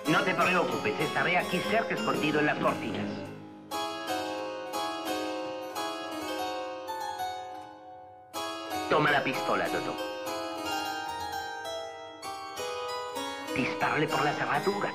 No 0.08 0.24
te 0.24 0.34
preocupes, 0.34 1.00
estaré 1.00 1.38
aquí 1.38 1.60
cerca 1.70 1.94
escondido 1.94 2.40
en 2.40 2.46
las 2.46 2.58
cortinas. 2.58 3.31
Toma 8.92 9.10
la 9.10 9.24
pistola, 9.24 9.70
Dodo. 9.70 9.96
Disparale 13.56 14.06
por 14.06 14.22
la 14.22 14.34
cerradura. 14.34 14.92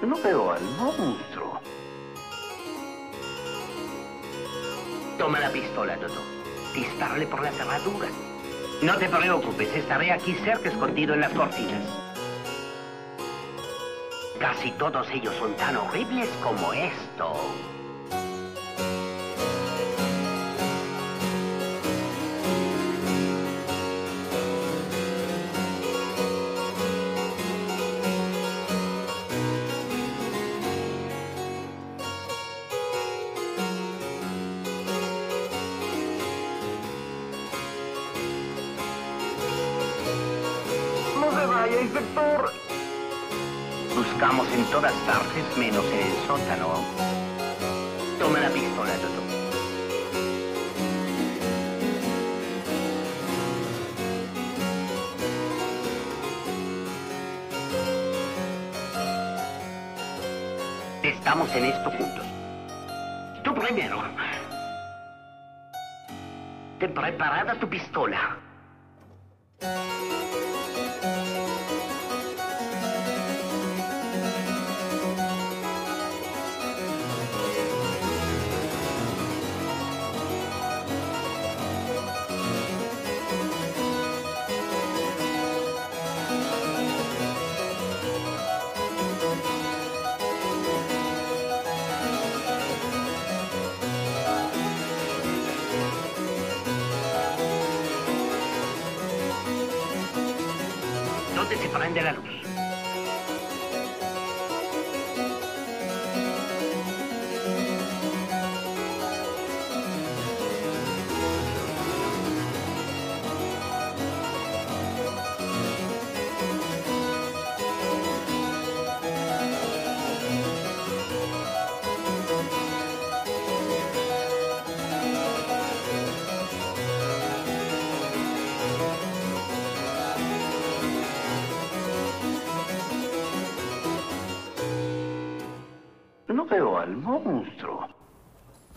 No 0.00 0.16
veo 0.22 0.52
al 0.52 0.62
monstruo. 0.62 1.60
Toma 5.18 5.38
la 5.38 5.50
pistola, 5.50 5.94
Dodo. 5.96 6.22
Disparale 6.74 7.26
por 7.26 7.42
la 7.42 7.52
cerradura. 7.52 8.08
No 8.80 8.96
te 8.96 9.10
preocupes, 9.10 9.74
estaré 9.74 10.10
aquí 10.10 10.32
cerca 10.42 10.70
escondido 10.70 11.12
en 11.12 11.20
las 11.20 11.32
cortinas. 11.34 12.05
Casi 14.46 14.70
todos 14.70 15.10
ellos 15.10 15.34
son 15.40 15.52
tan 15.54 15.76
horribles 15.76 16.28
como 16.40 16.72
esto. 16.72 17.34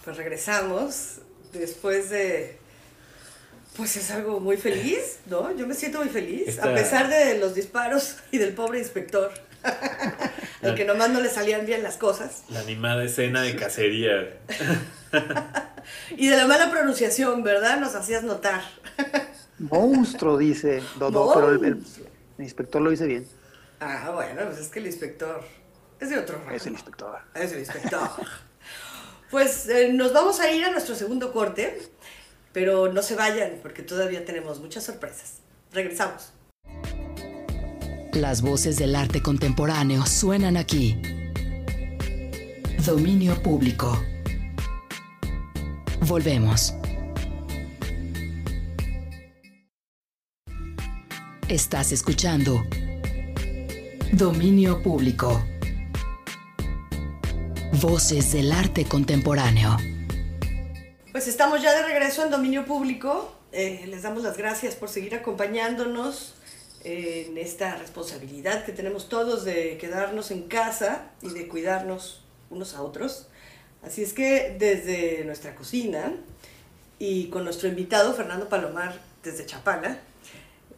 Pues 0.09 0.17
regresamos 0.17 1.19
después 1.53 2.09
de... 2.09 2.57
Pues 3.77 3.95
es 3.95 4.09
algo 4.09 4.39
muy 4.39 4.57
feliz, 4.57 5.19
¿no? 5.27 5.55
Yo 5.55 5.67
me 5.67 5.75
siento 5.75 5.99
muy 5.99 6.09
feliz, 6.09 6.47
Esta- 6.47 6.71
a 6.71 6.73
pesar 6.73 7.09
de 7.11 7.37
los 7.37 7.53
disparos 7.53 8.15
y 8.31 8.39
del 8.39 8.53
pobre 8.53 8.79
inspector, 8.79 9.31
al 10.63 10.73
que 10.73 10.83
nomás 10.83 11.11
no 11.11 11.19
le 11.21 11.29
salían 11.29 11.67
bien 11.67 11.83
las 11.83 11.97
cosas, 11.97 12.41
La 12.49 12.61
animada 12.61 13.03
escena 13.03 13.43
de 13.43 13.55
cacería. 13.55 14.39
y 16.17 16.27
de 16.29 16.37
la 16.37 16.47
mala 16.47 16.71
pronunciación, 16.71 17.43
¿verdad? 17.43 17.79
Nos 17.79 17.93
hacías 17.93 18.23
notar. 18.23 18.63
Monstruo, 19.59 20.39
dice 20.39 20.81
Dodo, 20.97 21.31
pero 21.35 21.49
el, 21.51 21.63
el- 21.65 21.83
el 22.39 22.43
inspector 22.43 22.81
lo 22.81 22.89
dice 22.89 23.05
bien. 23.05 23.27
Ah, 23.79 24.09
bueno, 24.15 24.41
pues 24.47 24.57
es 24.57 24.69
que 24.69 24.79
el 24.79 24.87
inspector 24.87 25.43
es 25.99 26.09
de 26.09 26.17
otro 26.17 26.39
rango. 26.39 26.49
Es 26.55 26.65
el 26.65 26.73
inspector. 26.73 27.19
Es 27.35 27.51
el 27.51 27.59
inspector. 27.59 28.09
Pues 29.29 29.69
eh, 29.69 29.93
nos 29.93 30.11
vamos 30.11 30.39
a 30.39 30.51
ir 30.51 30.65
a 30.65 30.71
nuestro 30.71 30.95
segundo 30.95 31.31
corte, 31.31 31.77
pero 32.51 32.91
no 32.91 33.01
se 33.03 33.15
vayan 33.15 33.59
porque 33.61 33.83
todavía 33.83 34.25
tenemos 34.25 34.59
muchas 34.59 34.83
sorpresas. 34.83 35.35
Regresamos. 35.71 36.33
Las 38.13 38.41
voces 38.41 38.77
del 38.77 38.95
arte 38.95 39.21
contemporáneo 39.21 40.05
suenan 40.05 40.57
aquí. 40.57 40.99
Dominio 42.83 43.41
público. 43.43 44.03
Volvemos. 46.01 46.73
Estás 51.47 51.91
escuchando 51.91 52.63
Dominio 54.11 54.81
público. 54.81 55.43
Voces 57.73 58.33
del 58.33 58.51
arte 58.51 58.83
contemporáneo. 58.85 59.77
Pues 61.11 61.27
estamos 61.27 61.61
ya 61.61 61.73
de 61.73 61.83
regreso 61.83 62.23
en 62.25 62.31
dominio 62.31 62.65
público. 62.65 63.33
Eh, 63.51 63.85
les 63.87 64.01
damos 64.01 64.23
las 64.23 64.37
gracias 64.37 64.75
por 64.75 64.89
seguir 64.89 65.13
acompañándonos 65.13 66.33
eh, 66.83 67.27
en 67.29 67.37
esta 67.37 67.75
responsabilidad 67.75 68.65
que 68.65 68.71
tenemos 68.71 69.07
todos 69.07 69.45
de 69.45 69.77
quedarnos 69.77 70.31
en 70.31 70.47
casa 70.47 71.11
y 71.21 71.29
de 71.29 71.47
cuidarnos 71.47 72.21
unos 72.49 72.73
a 72.73 72.81
otros. 72.81 73.27
Así 73.83 74.01
es 74.01 74.13
que 74.13 74.55
desde 74.57 75.23
nuestra 75.23 75.55
cocina 75.55 76.11
y 76.97 77.27
con 77.27 77.43
nuestro 77.43 77.69
invitado 77.69 78.13
Fernando 78.13 78.49
Palomar 78.49 78.99
desde 79.23 79.45
Chapala, 79.45 79.99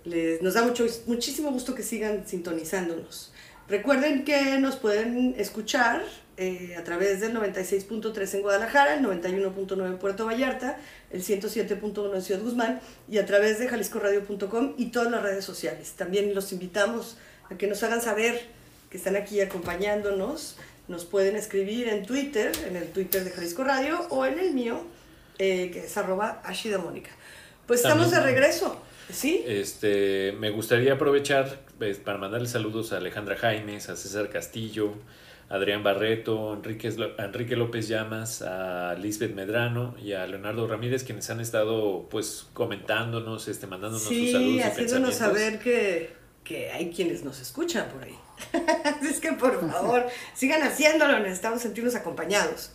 les, 0.04 0.42
nos 0.42 0.56
da 0.56 0.62
mucho, 0.64 0.86
muchísimo 1.08 1.52
gusto 1.52 1.74
que 1.74 1.84
sigan 1.84 2.28
sintonizándonos. 2.28 3.32
Recuerden 3.70 4.26
que 4.26 4.58
nos 4.60 4.76
pueden 4.76 5.34
escuchar 5.38 6.04
eh, 6.38 6.76
a 6.78 6.84
través 6.84 7.20
del 7.22 7.34
96.3 7.36 8.36
en 8.36 8.42
Guadalajara, 8.42 8.96
el 8.96 9.06
91.9 9.06 9.86
en 9.86 9.98
Puerto 9.98 10.26
Vallarta, 10.26 10.80
el 11.12 11.24
107.1 11.24 12.16
en 12.16 12.22
Ciudad 12.22 12.42
Guzmán 12.42 12.80
y 13.10 13.18
a 13.18 13.26
través 13.26 13.60
de 13.60 13.68
jaliscoradio.com 13.68 14.74
y 14.78 14.92
todas 14.92 15.12
las 15.12 15.22
redes 15.22 15.46
sociales. 15.46 15.92
También 15.98 16.34
los 16.34 16.52
invitamos 16.52 17.18
a 17.50 17.58
que 17.58 17.68
nos 17.68 17.84
hagan 17.84 18.02
saber 18.02 18.42
que 18.90 18.98
están 18.98 19.16
aquí 19.16 19.40
acompañándonos. 19.42 20.58
Nos 20.88 21.06
pueden 21.06 21.36
escribir 21.36 21.88
en 21.90 22.06
Twitter, 22.06 22.52
en 22.68 22.76
el 22.76 22.88
Twitter 22.88 23.24
de 23.24 23.32
Jalisco 23.32 23.64
Radio 23.64 24.02
o 24.10 24.26
en 24.26 24.40
el 24.40 24.54
mío, 24.54 24.82
eh, 25.38 25.70
que 25.72 25.86
es 25.86 25.98
arroba 25.98 26.42
Ashida 26.44 26.78
Mónica. 26.78 27.12
Pues 27.68 27.82
estamos 27.82 28.10
de 28.12 28.18
También- 28.18 28.36
regreso, 28.36 28.82
¿sí? 29.12 29.44
Este, 29.48 30.34
me 30.40 30.50
gustaría 30.50 30.94
aprovechar 30.94 31.60
pues, 31.78 31.98
para 32.00 32.18
mandarle 32.18 32.48
saludos 32.48 32.92
a 32.94 32.98
Alejandra 32.98 33.38
Jaimes, 33.38 33.88
a 33.90 33.96
César 33.96 34.30
Castillo, 34.30 34.94
Adrián 35.52 35.84
Barreto, 35.84 36.54
Enrique, 36.54 37.56
López 37.58 37.90
Llamas, 37.90 38.42
a 38.42 38.96
Lisbeth 38.96 39.36
Medrano 39.36 39.96
y 40.02 40.14
a 40.14 40.26
Leonardo 40.26 40.66
Ramírez, 40.66 41.04
quienes 41.04 41.30
han 41.30 41.42
estado 41.42 42.08
pues 42.10 42.48
comentándonos, 42.54 43.50
este, 43.50 43.68
mandándonos 43.68 44.02
sus 44.02 44.32
saludos 44.32 44.42
Sí, 44.42 44.56
y 44.56 44.62
haciéndonos 44.62 45.14
saber 45.14 45.60
que, 45.60 46.14
que 46.46 46.72
hay 46.72 46.90
quienes 46.92 47.26
nos 47.26 47.42
escuchan 47.42 47.90
por 47.90 48.02
ahí. 48.02 48.16
Así 48.86 49.08
es 49.08 49.20
que 49.20 49.34
por 49.34 49.70
favor, 49.70 50.08
sigan 50.34 50.64
haciéndolo, 50.64 51.20
necesitamos 51.20 51.62
sentirnos 51.62 51.96
acompañados. 51.96 52.72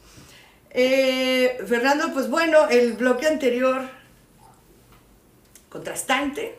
Eh, 0.68 1.56
Fernando, 1.66 2.12
pues 2.12 2.28
bueno, 2.28 2.68
el 2.68 2.92
bloque 2.92 3.26
anterior, 3.26 3.88
contrastante, 5.70 6.58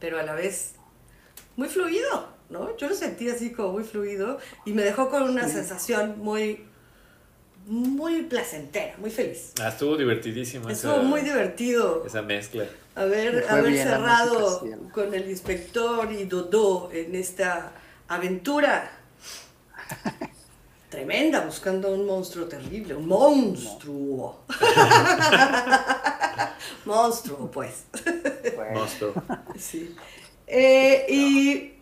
pero 0.00 0.18
a 0.18 0.24
la 0.24 0.34
vez 0.34 0.74
muy 1.54 1.68
fluido, 1.68 2.31
¿no? 2.52 2.76
Yo 2.76 2.88
lo 2.88 2.94
sentí 2.94 3.28
así 3.28 3.50
como 3.50 3.72
muy 3.72 3.84
fluido 3.84 4.38
y 4.64 4.72
me 4.72 4.82
dejó 4.82 5.08
con 5.08 5.24
una 5.24 5.48
sensación 5.48 6.18
muy, 6.18 6.64
muy 7.66 8.22
placentera, 8.22 8.94
muy 8.98 9.10
feliz. 9.10 9.52
Ah, 9.60 9.68
estuvo 9.68 9.96
divertidísimo 9.96 10.68
Estuvo 10.68 10.94
esa, 10.94 11.02
muy 11.02 11.22
divertido 11.22 12.04
esa 12.06 12.22
mezcla. 12.22 12.64
Me 12.94 13.02
haber, 13.02 13.46
haber 13.48 13.72
bien 13.72 13.88
cerrado 13.88 14.64
con 14.92 15.14
el 15.14 15.30
inspector 15.30 16.12
y 16.12 16.24
Dodó 16.24 16.90
en 16.92 17.14
esta 17.14 17.72
aventura 18.08 18.90
tremenda, 20.90 21.40
buscando 21.40 21.94
un 21.94 22.06
monstruo 22.06 22.46
terrible, 22.46 22.94
un 22.94 23.08
monstruo. 23.08 24.44
monstruo, 26.84 27.50
pues. 27.50 27.84
Bueno, 28.54 28.80
Monstruo. 28.80 29.14
Sí. 29.58 29.96
Eh, 30.46 31.06
y 31.08 31.81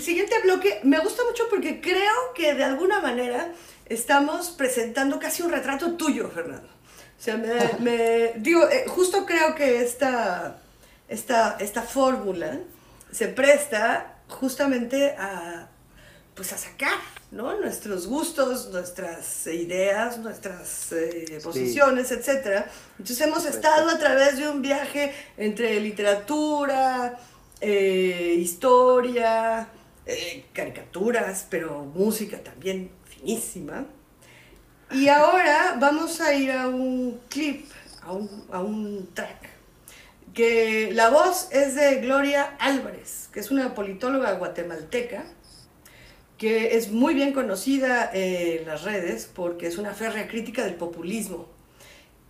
el 0.00 0.06
siguiente 0.06 0.34
bloque 0.42 0.80
me 0.82 0.98
gusta 0.98 1.22
mucho 1.24 1.44
porque 1.50 1.78
creo 1.82 2.32
que 2.34 2.54
de 2.54 2.64
alguna 2.64 3.00
manera 3.00 3.52
estamos 3.86 4.48
presentando 4.48 5.18
casi 5.18 5.42
un 5.42 5.50
retrato 5.50 5.92
tuyo, 5.92 6.30
Fernando. 6.30 6.66
O 7.18 7.22
sea, 7.22 7.36
me, 7.36 7.52
me- 7.80 8.32
digo, 8.36 8.66
eh, 8.70 8.84
justo 8.88 9.26
creo 9.26 9.54
que 9.54 9.82
esta, 9.82 10.56
esta, 11.06 11.58
esta 11.60 11.82
fórmula 11.82 12.58
se 13.12 13.28
presta 13.28 14.14
justamente 14.28 15.14
a, 15.18 15.68
pues 16.34 16.50
a 16.54 16.56
sacar, 16.56 16.96
¿no? 17.30 17.60
Nuestros 17.60 18.06
gustos, 18.06 18.70
nuestras 18.70 19.46
ideas, 19.48 20.16
nuestras 20.16 20.92
eh, 20.92 21.40
posiciones, 21.44 22.10
etc. 22.10 22.64
Entonces 22.98 23.20
hemos 23.26 23.44
estado 23.44 23.90
a 23.90 23.98
través 23.98 24.38
de 24.38 24.48
un 24.48 24.62
viaje 24.62 25.12
entre 25.36 25.78
literatura, 25.80 27.18
eh, 27.60 28.34
historia, 28.38 29.68
eh, 30.06 30.44
caricaturas, 30.52 31.46
pero 31.50 31.84
música 31.84 32.38
también 32.42 32.90
finísima. 33.04 33.86
Y 34.90 35.08
ahora 35.08 35.76
vamos 35.80 36.20
a 36.20 36.34
ir 36.34 36.50
a 36.52 36.68
un 36.68 37.20
clip, 37.28 37.66
a 38.02 38.12
un, 38.12 38.44
a 38.50 38.60
un 38.60 39.08
track, 39.14 39.48
que 40.34 40.90
la 40.92 41.10
voz 41.10 41.48
es 41.52 41.74
de 41.76 41.96
Gloria 42.00 42.56
Álvarez, 42.58 43.28
que 43.32 43.40
es 43.40 43.50
una 43.50 43.74
politóloga 43.74 44.32
guatemalteca, 44.32 45.24
que 46.38 46.76
es 46.76 46.90
muy 46.90 47.14
bien 47.14 47.32
conocida 47.32 48.10
en 48.12 48.66
las 48.66 48.82
redes 48.84 49.30
porque 49.32 49.66
es 49.66 49.76
una 49.78 49.92
férrea 49.94 50.26
crítica 50.26 50.64
del 50.64 50.74
populismo. 50.74 51.48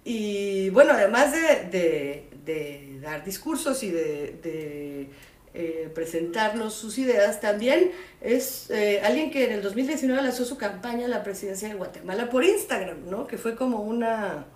Y 0.05 0.71
bueno, 0.71 0.93
además 0.95 1.33
de, 1.33 1.41
de- 1.71 2.31
de 2.45 2.99
dar 3.01 3.23
discursos 3.25 3.83
y 3.83 3.91
de, 3.91 4.39
de, 4.43 5.11
eh, 5.55 5.91
presentarnos 5.95 6.75
sus 6.75 6.99
ideas, 6.99 7.41
también 7.41 7.91
es 8.21 8.71
eh, 8.71 9.01
alguien 9.03 9.31
que 9.31 9.45
en 9.47 9.53
el 9.53 9.63
2019 9.63 10.23
lanzó 10.23 10.45
su 10.45 10.57
campaña 10.57 11.07
a 11.07 11.09
la 11.09 11.23
presidencia 11.25 11.69
de 11.69 11.75
Guatemala 11.75 12.31
por 12.31 12.45
Instagram, 12.45 13.09
¿no? 13.11 13.27
que 13.27 13.37
fue 13.39 13.57
como 13.57 13.81
una, 13.83 14.47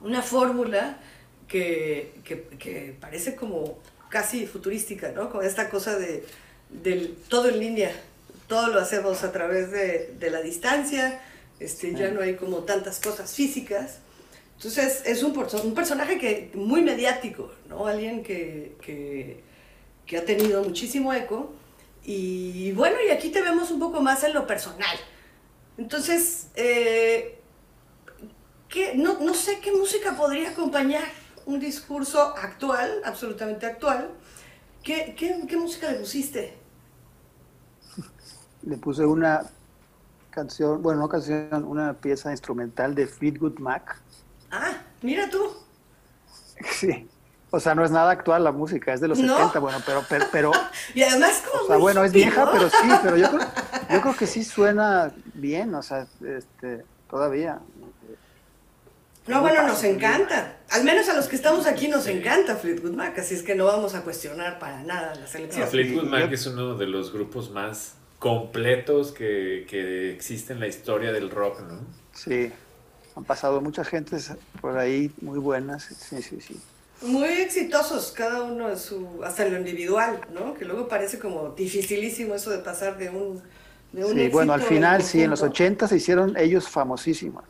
una 0.00 0.22
fórmula 0.22 0.98
que, 1.46 2.12
que- 2.24 2.42
que 2.58 2.96
parece 3.00 3.34
como 3.36 3.78
casi 4.10 4.46
futurística, 4.46 5.12
¿no? 5.12 5.30
Con 5.30 5.44
esta 5.44 5.68
cosa 5.70 5.98
de 5.98 6.24
del 6.70 7.16
todo 7.28 7.48
en 7.48 7.60
línea, 7.60 7.90
todo 8.46 8.68
lo 8.68 8.78
hacemos 8.80 9.22
a 9.24 9.32
través 9.32 9.70
de, 9.70 10.14
de 10.18 10.30
la 10.30 10.42
distancia, 10.42 11.18
este, 11.60 11.94
ya 11.94 12.10
no 12.10 12.20
hay 12.20 12.34
como 12.34 12.58
tantas 12.64 13.00
cosas 13.00 13.34
físicas. 13.34 13.98
Entonces 14.56 15.02
es 15.06 15.22
un, 15.22 15.34
un 15.64 15.74
personaje 15.74 16.18
que 16.18 16.50
muy 16.54 16.82
mediático, 16.82 17.50
¿no? 17.68 17.86
Alguien 17.86 18.22
que, 18.22 18.72
que, 18.82 19.40
que 20.08 20.18
ha 20.18 20.24
tenido 20.24 20.64
muchísimo 20.64 21.12
eco. 21.14 21.52
Y 22.04 22.72
bueno, 22.72 22.96
y 23.06 23.10
aquí 23.10 23.30
te 23.30 23.42
vemos 23.42 23.70
un 23.70 23.78
poco 23.78 24.00
más 24.02 24.24
en 24.24 24.34
lo 24.34 24.46
personal. 24.48 24.96
Entonces, 25.76 26.48
eh, 26.56 27.40
¿qué- 28.68 28.94
no, 28.96 29.20
no 29.20 29.34
sé 29.34 29.60
qué 29.60 29.72
música 29.72 30.16
podría 30.16 30.50
acompañar 30.50 31.04
un 31.46 31.60
discurso 31.60 32.20
actual, 32.36 33.02
absolutamente 33.04 33.66
actual. 33.66 34.10
¿Qué, 34.82 35.14
qué, 35.16 35.42
qué 35.48 35.56
música 35.56 35.90
le 35.90 35.98
pusiste? 35.98 36.54
Le 38.62 38.76
puse 38.76 39.04
una 39.06 39.42
canción, 40.30 40.82
bueno, 40.82 41.00
no 41.00 41.08
canción, 41.08 41.64
una 41.64 41.94
pieza 41.94 42.30
instrumental 42.30 42.94
de 42.94 43.06
Fleetwood 43.06 43.58
Mac. 43.58 44.00
Ah, 44.50 44.82
mira 45.02 45.28
tú. 45.30 45.42
Sí. 46.70 47.08
O 47.50 47.60
sea, 47.60 47.74
no 47.74 47.84
es 47.84 47.90
nada 47.90 48.10
actual 48.10 48.44
la 48.44 48.52
música, 48.52 48.92
es 48.92 49.00
de 49.00 49.08
los 49.08 49.18
¿No? 49.18 49.34
70, 49.36 49.58
bueno, 49.60 49.78
pero, 49.86 50.04
pero, 50.08 50.26
pero 50.30 50.52
Y 50.94 51.02
además 51.02 51.42
como 51.50 51.64
o 51.64 51.66
sea, 51.66 51.76
bueno, 51.78 52.04
es 52.04 52.12
vieja, 52.12 52.44
¿no? 52.44 52.52
pero 52.52 52.68
sí, 52.68 52.88
pero 53.02 53.16
yo 53.16 53.28
creo, 53.30 53.40
yo 53.90 54.00
creo 54.02 54.16
que 54.16 54.26
sí 54.26 54.44
suena 54.44 55.12
bien, 55.34 55.74
o 55.74 55.82
sea, 55.82 56.06
este, 56.22 56.84
todavía. 57.10 57.58
No, 59.26 59.42
bueno, 59.42 59.66
nos 59.66 59.84
encanta. 59.84 60.56
Al 60.70 60.84
menos 60.84 61.08
a 61.08 61.14
los 61.14 61.26
que 61.28 61.36
estamos 61.36 61.66
aquí 61.66 61.88
nos 61.88 62.06
encanta 62.06 62.56
Fleetwood 62.56 62.92
Mac, 62.94 63.18
así 63.18 63.34
es 63.34 63.42
que 63.42 63.54
no 63.54 63.66
vamos 63.66 63.94
a 63.94 64.02
cuestionar 64.02 64.58
para 64.58 64.82
nada 64.82 65.14
la 65.14 65.20
No, 65.20 65.26
selección. 65.26 65.68
Fleetwood 65.68 66.04
Sí, 66.04 66.08
Mac 66.08 66.32
es 66.32 66.46
uno 66.46 66.74
de 66.76 66.86
los 66.86 67.12
grupos 67.12 67.50
más 67.50 67.94
completos 68.18 69.12
que, 69.12 69.66
que 69.68 70.12
existe 70.12 70.52
en 70.54 70.60
la 70.60 70.66
historia 70.66 71.12
del 71.12 71.30
rock, 71.30 71.60
¿no? 71.60 71.80
Sí, 72.12 72.52
han 73.16 73.24
pasado 73.24 73.60
muchas 73.60 73.88
gentes 73.88 74.32
por 74.60 74.78
ahí 74.78 75.12
muy 75.20 75.38
buenas, 75.38 75.84
sí, 75.84 76.22
sí, 76.22 76.40
sí. 76.40 76.60
Muy 77.02 77.28
exitosos, 77.28 78.12
cada 78.12 78.42
uno 78.42 78.68
en 78.70 78.78
su, 78.78 79.22
hasta 79.24 79.46
en 79.46 79.52
lo 79.54 79.58
individual, 79.60 80.20
¿no? 80.32 80.54
Que 80.54 80.64
luego 80.64 80.88
parece 80.88 81.18
como 81.18 81.50
dificilísimo 81.50 82.34
eso 82.34 82.50
de 82.50 82.58
pasar 82.58 82.98
de 82.98 83.08
un, 83.10 83.40
de 83.92 84.04
un 84.04 84.14
Sí, 84.14 84.28
bueno, 84.28 84.52
al 84.52 84.62
final 84.62 85.02
sí, 85.02 85.22
en 85.22 85.30
los 85.30 85.40
conjunto. 85.40 85.62
80 85.62 85.88
se 85.88 85.96
hicieron 85.96 86.36
ellos 86.36 86.68
famosísimos, 86.68 87.44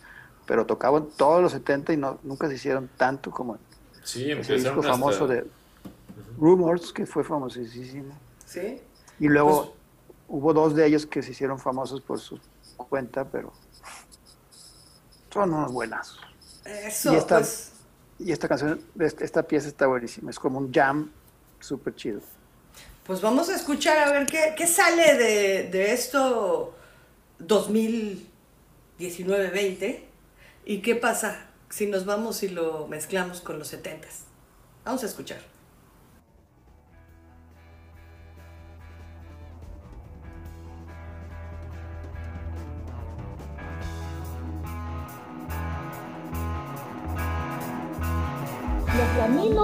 pero 0.46 0.66
tocaban 0.66 1.08
todos 1.16 1.40
los 1.40 1.52
70 1.52 1.94
y 1.94 1.96
no, 1.96 2.18
nunca 2.24 2.46
se 2.48 2.54
hicieron 2.56 2.90
tanto 2.96 3.30
como 3.30 3.56
Sí, 4.04 4.30
ese 4.32 4.54
disco 4.54 4.80
hasta... 4.80 4.92
famoso 4.92 5.26
de 5.26 5.46
Rumors, 6.38 6.92
que 6.92 7.06
fue 7.06 7.24
famosísimo. 7.24 8.14
¿Sí? 8.46 8.80
Y 9.18 9.28
luego 9.28 9.64
Pues- 9.66 9.78
hubo 10.28 10.52
dos 10.52 10.74
de 10.74 10.86
ellos 10.86 11.06
que 11.06 11.22
se 11.22 11.30
hicieron 11.30 11.58
famosos 11.58 12.02
por 12.02 12.20
su 12.20 12.38
cuenta, 12.76 13.24
pero 13.24 13.52
son 15.32 15.52
unos 15.54 15.72
buenas. 15.72 16.16
Eso, 16.64 17.12
Y 17.12 17.16
esta- 17.16 17.38
pues, 17.38 17.72
Y 18.18 18.32
esta 18.32 18.48
canción, 18.48 18.80
est- 18.98 19.20
esta 19.22 19.42
pieza 19.44 19.68
está 19.68 19.86
buenísima, 19.86 20.30
es 20.30 20.38
como 20.38 20.58
un 20.58 20.72
jam 20.72 21.10
súper 21.60 21.94
chido. 21.94 22.20
pues 23.04 23.20
vamos 23.22 23.48
a 23.48 23.54
escuchar 23.56 23.96
a 23.98 24.12
ver 24.12 24.26
qué, 24.26 24.54
qué 24.56 24.66
sale 24.66 25.14
de, 25.16 25.68
de 25.70 25.92
esto 25.92 26.74
2019-20 28.98 30.00
y 30.66 30.78
qué 30.82 30.94
pasa 30.96 31.46
si 31.70 31.86
nos 31.86 32.04
vamos 32.04 32.42
y 32.42 32.48
lo 32.48 32.86
mezclamos 32.86 33.40
con 33.40 33.58
los 33.58 33.72
70s. 33.72 34.24
Vamos 34.84 35.02
a 35.02 35.06
escuchar. 35.06 35.38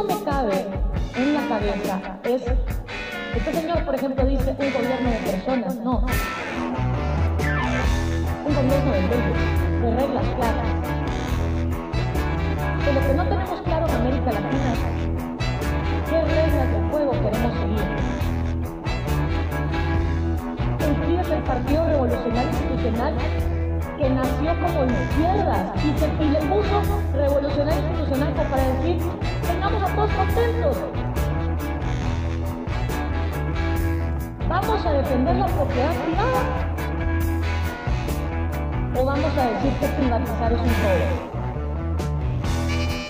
Me 0.07 0.23
cabe 0.25 0.67
en 1.17 1.35
la 1.35 1.49
cabeza 1.49 2.19
es, 2.25 2.43
este 3.37 3.53
señor, 3.53 3.85
por 3.85 3.95
ejemplo, 3.95 4.27
dice 4.27 4.51
un 4.51 4.73
gobierno 4.73 5.11
de 5.11 5.17
personas, 5.19 5.77
no. 5.77 6.07
Un 8.47 8.55
gobierno 8.55 8.93
de 8.93 9.01
leyes, 9.03 9.83
de 9.83 9.91
reglas 9.97 10.27
claras. 10.37 10.69
Que 12.85 12.93
lo 12.93 13.01
que 13.01 13.15
no 13.15 13.29
tenemos 13.29 13.61
claro 13.63 13.87
en 13.87 13.95
América 13.95 14.33
Latina 14.33 14.73
es 14.73 16.11
qué 16.11 16.21
reglas 16.23 16.69
de 16.71 16.89
juego 16.91 17.13
queremos 17.13 17.53
seguir. 17.59 17.85
Inscribes 20.89 21.31
el 21.31 21.43
Partido 21.43 21.87
Revolucionario 21.87 22.51
Institucional 22.51 23.15
que 23.99 24.11
nació 24.11 24.55
como 24.61 24.85
izquierda 24.85 25.73
y, 25.77 25.99
se, 25.99 26.25
y 26.25 26.29
le 26.29 26.39
puso 26.41 26.83
revolucionario 27.15 27.81
institucional 27.81 28.35
para 28.35 28.69
decir 28.69 29.24
tengamos 29.75 29.91
a 29.91 29.95
todos 29.95 30.11
contentos. 30.13 30.77
¿Vamos 34.49 34.87
a 34.87 34.93
defender 34.93 35.37
la 35.37 35.47
propiedad 35.47 35.95
privada? 36.05 36.43
¿O 38.97 39.05
vamos 39.05 39.39
a 39.39 39.47
decir 39.51 39.73
que 39.81 39.87
privatizar 39.87 40.53
es 40.53 40.61
un 40.61 40.67
todo? 40.67 41.35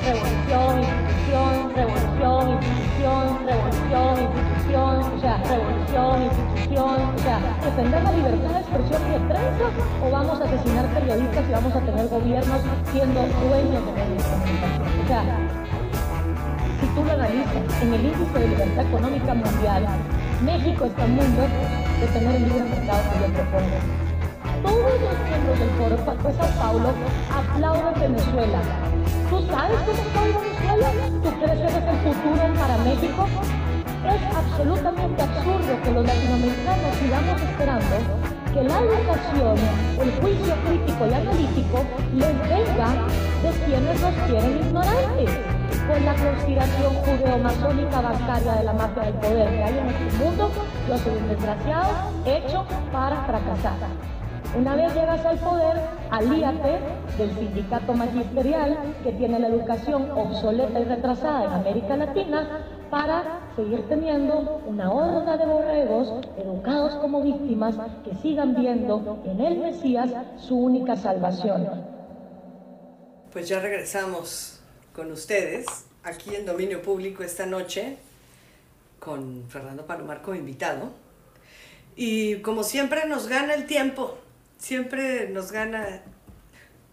Revolución, 0.05 0.81
institución, 0.81 1.73
revolución, 1.75 2.51
institución, 2.51 3.25
revolución, 3.47 4.15
institución, 4.23 4.95
o 5.01 5.21
sea, 5.21 5.37
revolución, 5.45 6.23
institución, 6.23 6.97
o 7.15 7.19
sea, 7.19 7.39
defender 7.65 8.03
la 8.03 8.13
libertad 8.13 8.51
de 8.51 8.61
expresión 8.61 9.03
y 9.09 9.11
de 9.13 9.21
prensa, 9.21 9.67
o 10.05 10.11
vamos 10.11 10.41
a 10.41 10.45
asesinar 10.45 10.87
periodistas 10.95 11.45
y 11.49 11.53
vamos 11.53 11.75
a 11.75 11.81
tener 11.81 12.09
gobiernos 12.09 12.61
siendo 12.93 13.21
dueños 13.21 13.87
de 13.87 13.93
medios 13.93 14.25
de 14.25 14.31
comunicación. 14.31 15.05
O 15.05 15.07
sea, 15.09 15.44
tú 16.95 17.05
lo 17.05 17.13
analizas, 17.13 17.83
en 17.83 17.93
el 17.93 18.05
índice 18.07 18.39
de 18.39 18.49
libertad 18.49 18.87
económica 18.87 19.35
mundial, 19.35 19.87
México 20.45 20.85
está 20.85 21.07
muy 21.07 21.27
lejos 21.27 21.67
de 22.01 22.07
tener 22.07 22.37
el 22.37 22.43
libre 22.45 22.65
mercado 22.71 23.03
que 23.11 23.19
yo 23.19 23.35
propongo. 23.35 23.79
Todos 24.63 24.95
los 25.03 25.17
miembros 25.27 25.59
del 25.59 25.71
foro 25.75 25.97
de 25.97 26.33
Sao 26.39 26.51
Paulo 26.63 26.91
aplauden 27.35 27.95
Venezuela. 28.01 28.61
¿Tú 29.29 29.37
sabes 29.51 29.79
cómo 29.87 30.03
está 30.07 30.21
Venezuela? 30.23 30.89
¿Tú 31.23 31.31
crees 31.41 31.59
que 31.59 31.67
es 31.67 31.75
el 31.75 31.99
futuro 32.07 32.43
para 32.55 32.77
México? 32.79 33.23
Es 34.05 34.23
absolutamente 34.37 35.23
absurdo 35.23 35.73
que 35.83 35.91
los 35.91 36.07
latinoamericanos 36.07 36.95
sigamos 37.01 37.43
esperando 37.43 37.97
que 38.55 38.63
la 38.63 38.79
educación, 38.79 39.57
el 40.01 40.11
juicio 40.21 40.55
crítico 40.65 41.07
y 41.11 41.13
analítico 41.13 41.85
les 42.15 42.39
venga 42.49 42.89
de 43.43 43.51
quienes 43.67 44.01
los 44.01 44.15
quieren 44.29 44.59
ignorantes, 44.63 45.54
con 45.87 46.05
la 46.05 46.15
conspiración 46.15 46.95
judeo-masónica 46.95 48.01
bancaria 48.01 48.53
de 48.55 48.65
la 48.65 48.73
mafia 48.73 49.03
del 49.03 49.15
poder 49.15 49.49
que 49.51 49.65
hay 49.65 49.79
en 49.79 49.87
este 49.89 50.25
mundo, 50.25 50.51
yo 50.89 50.99
soy 50.99 51.17
un 51.17 51.29
desgraciado 51.29 51.91
hecho 52.25 52.65
para 52.93 53.25
fracasar. 53.25 53.75
Una 54.57 54.77
vez 54.77 54.95
llegas 54.95 55.25
al 55.27 55.39
poder, 55.39 55.81
alíate 56.11 56.79
del 57.19 57.35
sindicato 57.35 57.93
magisterial 57.93 58.79
que 59.03 59.13
tiene 59.13 59.39
la 59.41 59.49
educación 59.49 60.11
obsoleta 60.13 60.81
y 60.81 60.85
retrasada 60.85 61.45
en 61.45 61.53
América 61.53 61.97
Latina 61.97 62.61
para 62.91 63.41
seguir 63.57 63.87
teniendo 63.89 64.63
una 64.67 64.91
horda 64.91 65.37
de 65.37 65.47
borregos 65.47 66.13
educados 66.37 66.95
como 66.97 67.23
víctimas 67.23 67.77
que 68.05 68.15
sigan 68.17 68.55
viendo 68.55 69.19
en 69.25 69.41
el 69.41 69.59
Mesías 69.59 70.11
su 70.37 70.57
única 70.57 70.97
salvación. 70.97 71.69
Pues 73.33 73.49
ya 73.49 73.59
regresamos 73.59 74.64
con 74.95 75.11
ustedes 75.11 75.67
aquí 76.05 76.35
en 76.35 76.47
Dominio 76.47 76.81
Público 76.81 77.23
esta 77.23 77.47
noche 77.47 77.97
con 79.01 79.45
Fernando 79.51 79.87
Palomar 79.87 80.23
como 80.23 80.37
invitado. 80.37 80.93
Y 81.97 82.37
como 82.37 82.65
siempre 82.65 83.07
nos 83.07 83.29
gana 83.29 83.55
el 83.55 83.67
tiempo, 83.67 84.19
siempre 84.59 85.29
nos 85.29 85.53
gana, 85.53 86.03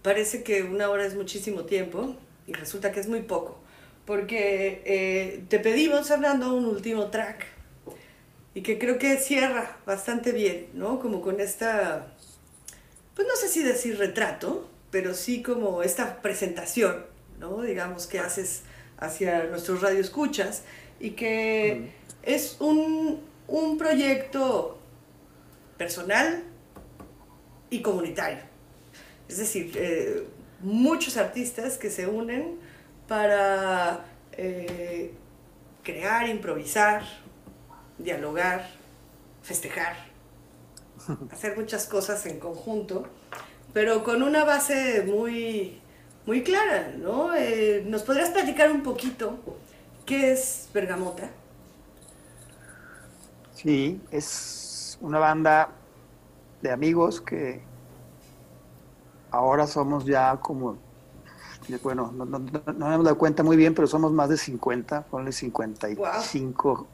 parece 0.02 0.43
que 0.43 0.64
una 0.64 0.89
hora 0.89 1.06
es 1.06 1.16
muchísimo 1.16 1.64
tiempo 1.64 2.16
y 2.45 2.54
resulta 2.54 2.91
que 2.91 2.99
es 2.99 3.08
muy 3.08 3.22
poco, 3.22 3.60
porque 4.06 4.82
eh, 4.86 5.43
te 5.47 5.60
pedimos, 5.60 6.08
Fernando, 6.08 6.54
un 6.54 6.66
último 6.66 7.08
track 7.08 7.45
y 8.54 8.62
que 8.62 8.78
creo 8.78 8.99
que 8.99 9.18
cierra 9.18 9.78
bastante 9.86 10.34
bien, 10.34 10.68
¿no? 10.74 10.99
Como 10.99 11.22
con 11.22 11.39
esta, 11.39 12.14
pues 13.16 13.28
no 13.28 13.36
sé 13.36 13.47
si 13.47 13.64
decir 13.64 13.97
retrato, 13.97 14.70
pero 14.91 15.16
sí 15.16 15.41
como 15.41 15.82
esta 15.82 16.22
presentación, 16.22 17.11
¿no? 17.42 17.62
Digamos 17.62 18.08
que 18.08 18.20
haces 18.20 18.62
hacia 18.98 19.46
nuestros 19.46 19.82
radioescuchas 19.82 20.64
y 21.00 21.12
que 21.12 21.92
es 22.24 22.56
un, 22.60 23.20
un 23.48 23.78
proyecto 23.78 24.80
personal 25.78 26.44
y 27.72 27.82
comunitario. 27.82 28.39
Es 29.28 29.38
decir, 29.38 29.72
eh, 29.76 30.28
muchos 30.60 31.18
artistas 31.18 31.78
que 31.78 31.89
se 31.89 32.06
unen 32.06 32.60
para 33.08 34.06
eh, 34.34 35.12
crear, 35.84 36.30
improvisar, 36.30 37.04
dialogar, 37.98 38.70
festejar, 39.42 39.96
hacer 41.32 41.58
muchas 41.58 41.88
cosas 41.88 42.26
en 42.28 42.39
conjunto, 42.39 43.08
pero 43.74 44.04
con 44.04 44.22
una 44.22 44.44
base 44.44 45.04
muy, 45.08 45.81
muy 46.26 46.44
clara, 46.44 46.94
¿no? 46.98 47.34
Eh, 47.36 47.84
¿Nos 47.88 48.04
podrías 48.04 48.30
platicar 48.30 48.72
un 48.72 48.84
poquito 48.84 49.38
qué 50.06 50.32
es 50.32 50.70
Bergamota? 50.74 51.30
Sí, 53.54 54.02
es 54.12 54.98
una 55.02 55.20
banda 55.20 55.70
de 56.62 56.72
amigos 56.72 57.22
que 57.22 57.62
ahora 59.32 59.68
somos 59.68 60.06
ya 60.06 60.38
como, 60.38 60.78
bueno, 61.84 62.12
no, 62.12 62.26
no, 62.26 62.40
no, 62.40 62.62
no 62.74 62.94
hemos 62.94 63.06
dado 63.06 63.18
cuenta 63.18 63.44
muy 63.44 63.58
bien, 63.58 63.74
pero 63.74 63.88
somos 63.88 64.12
más 64.12 64.30
de 64.30 64.38
50, 64.38 65.04
ponle 65.04 65.32
55 65.32 66.88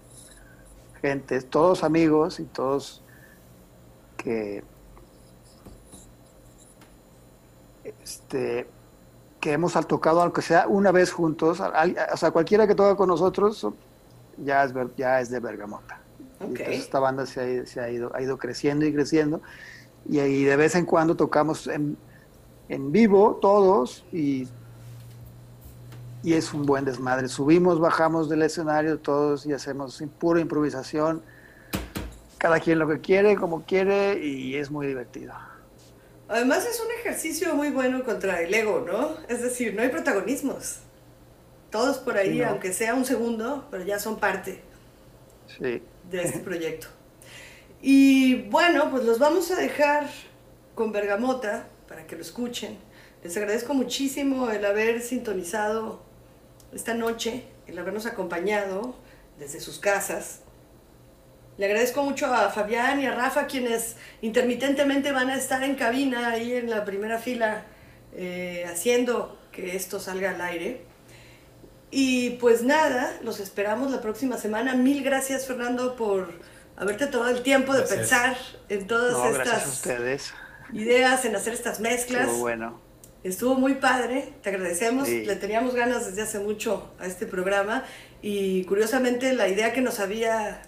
gentes, 1.02 1.50
todos 1.50 1.84
amigos 1.84 2.40
y 2.40 2.46
todos 2.46 3.04
que 4.16 4.64
este 7.84 8.68
que 9.48 9.54
hemos 9.54 9.72
tocado 9.88 10.22
aunque 10.22 10.42
sea 10.42 10.68
una 10.68 10.92
vez 10.92 11.14
juntos, 11.14 11.62
o 11.62 12.18
sea, 12.18 12.32
cualquiera 12.32 12.68
que 12.68 12.76
toca 12.76 12.98
con 12.98 13.08
nosotros 13.08 13.66
ya 14.44 14.66
es, 14.66 14.74
ya 14.98 15.22
es 15.22 15.30
de 15.30 15.40
Bergamota. 15.40 16.02
Y 16.20 16.44
Ok. 16.44 16.50
entonces 16.50 16.80
esta 16.80 17.00
banda 17.00 17.26
se 17.26 17.62
ha, 17.62 17.66
se 17.66 17.80
ha 17.80 17.90
ido, 17.90 18.12
ha 18.14 18.22
ido 18.22 18.38
creciendo 18.38 18.86
y 18.86 18.94
creciendo 18.94 19.40
y, 20.06 20.20
ahí 20.20 20.44
de 20.44 20.58
vez 20.58 20.76
en 20.76 20.86
cuando 20.86 21.16
tocamos 21.16 21.68
en, 21.68 21.96
en 22.68 22.92
vivo 22.92 23.40
todos 23.42 24.04
y, 24.12 24.50
y 26.24 26.34
es 26.34 26.54
un 26.54 26.66
buen 26.66 26.84
desmadre. 26.84 27.30
Subimos, 27.30 27.80
bajamos 27.80 28.28
del 28.28 28.42
escenario 28.42 29.00
todos 29.00 29.46
y 29.46 29.54
hacemos 29.54 30.04
pura 30.20 30.42
improvisación, 30.42 31.22
cada 32.38 32.60
quien 32.60 32.80
lo 32.80 32.88
que 32.90 33.00
quiere, 33.00 33.38
como 33.38 33.62
quiere 33.64 34.20
y 34.22 34.56
es 34.56 34.70
muy 34.70 34.88
divertido. 34.88 35.34
Además 36.30 36.66
es 36.66 36.80
un 36.80 36.92
ejercicio 37.00 37.56
muy 37.56 37.70
bueno 37.70 38.04
contra 38.04 38.42
el 38.42 38.54
ego, 38.54 38.84
¿no? 38.86 39.16
Es 39.30 39.42
decir, 39.42 39.74
no 39.74 39.82
hay 39.82 39.90
protagonismos. 39.90 40.80
Todos 41.72 41.98
por 42.00 42.18
ahí, 42.18 42.42
aunque 42.42 42.74
sea 42.74 42.94
un 42.96 43.06
segundo, 43.06 43.68
pero 43.72 43.84
ya 43.84 44.00
son 44.00 44.20
parte 44.20 44.62
Sí. 45.48 45.82
de 46.10 46.22
este 46.24 46.40
proyecto. 46.44 46.88
Y 47.82 48.44
bueno, 48.50 48.90
pues 48.92 49.06
los 49.06 49.20
vamos 49.20 49.52
a 49.52 49.56
dejar 49.56 50.10
con 50.76 50.92
Bergamota 50.92 51.68
para 51.88 52.06
que 52.08 52.16
lo 52.16 52.22
escuchen. 52.22 52.78
Les 53.24 53.36
agradezco 53.38 53.74
muchísimo 53.74 54.50
el 54.52 54.66
haber 54.66 55.02
sintonizado 55.02 56.02
esta 56.74 56.94
noche, 56.94 57.44
el 57.68 57.78
habernos 57.80 58.06
acompañado 58.06 58.96
desde 59.40 59.60
sus 59.60 59.80
casas. 59.80 60.42
Le 61.58 61.66
agradezco 61.66 62.04
mucho 62.04 62.28
a 62.28 62.50
Fabián 62.50 63.02
y 63.02 63.08
a 63.08 63.16
Rafa, 63.16 63.48
quienes 63.48 63.96
intermitentemente 64.22 65.12
van 65.12 65.30
a 65.30 65.36
estar 65.36 65.64
en 65.64 65.76
cabina 65.76 66.30
ahí 66.30 66.54
en 66.54 66.70
la 66.70 66.86
primera 66.86 67.18
fila, 67.18 67.66
eh, 68.14 68.66
haciendo 68.72 69.40
que 69.52 69.76
esto 69.76 70.00
salga 70.00 70.32
al 70.32 70.42
aire. 70.42 70.82
Y 71.90 72.32
pues 72.32 72.62
nada, 72.64 73.12
los 73.24 73.40
esperamos 73.40 73.92
la 73.92 74.02
próxima 74.02 74.38
semana. 74.38 74.76
Mil 74.76 75.04
gracias, 75.04 75.48
Fernando, 75.48 75.96
por 75.96 76.32
haberte 76.76 77.08
tomado 77.08 77.32
el 77.36 77.42
tiempo 77.42 77.74
de 77.74 77.80
Gracias. 77.80 78.00
pensar 78.00 78.38
en 78.70 78.86
todas 78.86 79.14
No, 79.14 79.24
gracias 79.34 79.48
a 79.48 79.58
estas 79.58 79.74
ustedes. 79.74 80.34
ideas, 80.74 81.26
en 81.26 81.36
hacer 81.36 81.54
estas 81.54 81.80
mezclas. 81.80 82.24
Estuvo 82.26 82.40
bueno. 82.40 82.82
Estuvo 83.24 83.56
muy 83.56 83.76
padre, 83.76 84.34
te 84.44 84.50
agradecemos. 84.50 85.08
Sí. 85.08 85.26
Le 85.26 85.36
teníamos 85.38 85.74
ganas 85.74 86.06
desde 86.06 86.22
hace 86.22 86.40
mucho 86.40 86.94
a 87.00 87.08
este 87.08 87.26
programa 87.26 87.84
y 88.22 88.64
curiosamente 88.66 89.34
la 89.34 89.48
idea 89.48 89.74
que 89.74 89.82
nos 89.82 90.00
había 90.00 90.62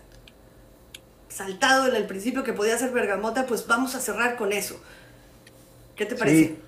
saltado 1.29 1.87
en 1.87 1.95
el 1.95 2.05
principio 2.05 2.43
que 2.43 2.53
podía 2.53 2.77
ser 2.77 2.91
Bergamota, 2.91 3.45
pues 3.45 3.65
vamos 3.67 3.95
a 3.95 3.99
cerrar 3.99 4.35
con 4.35 4.51
eso. 4.51 4.79
¿Qué 5.95 6.05
te 6.05 6.15
parece? 6.15 6.47
Sí, 6.47 6.59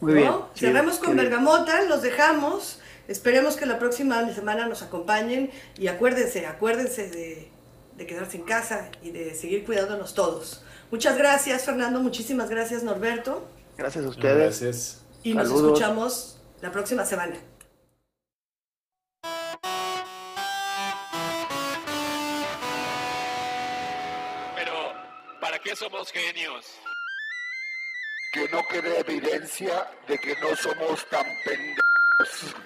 muy 0.00 0.12
¿No? 0.14 0.20
bien. 0.20 0.32
sí, 0.54 0.66
qué 0.66 1.04
con 1.04 1.14
bien. 1.14 1.16
Bergamota, 1.16 1.82
los 1.84 2.02
dejamos. 2.02 2.80
Esperemos 3.08 3.56
que 3.56 3.66
la 3.66 3.78
próxima 3.78 4.28
semana 4.34 4.66
nos 4.66 4.82
acompañen 4.82 5.50
y 5.78 5.86
acuérdense, 5.86 6.46
acuérdense 6.46 7.08
de, 7.08 7.48
de 7.96 8.06
quedarse 8.06 8.36
en 8.36 8.42
casa 8.44 8.90
y 9.02 9.10
de 9.10 9.34
seguir 9.34 9.64
cuidándonos 9.64 10.14
todos. 10.14 10.62
Muchas 10.90 11.16
gracias, 11.16 11.64
Fernando. 11.64 12.00
Muchísimas 12.00 12.50
gracias, 12.50 12.82
Norberto. 12.82 13.46
Gracias 13.76 14.04
a 14.04 14.08
ustedes. 14.08 14.60
Gracias. 14.60 15.02
Y 15.22 15.34
nos 15.34 15.48
escuchamos 15.50 16.38
la 16.60 16.72
próxima 16.72 17.04
semana. 17.04 17.36
Qué 25.66 25.74
somos 25.74 26.12
genios? 26.12 26.64
que 28.32 28.48
no 28.50 28.62
quede 28.68 29.00
evidencia 29.00 29.90
de 30.06 30.18
que 30.18 30.36
no 30.36 30.54
somos 30.54 31.04
tan 31.08 31.24
pendejos. 31.44 32.65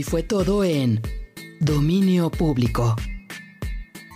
Hoy 0.00 0.04
fue 0.04 0.22
todo 0.22 0.64
en 0.64 1.02
Dominio 1.60 2.30
Público. 2.30 2.96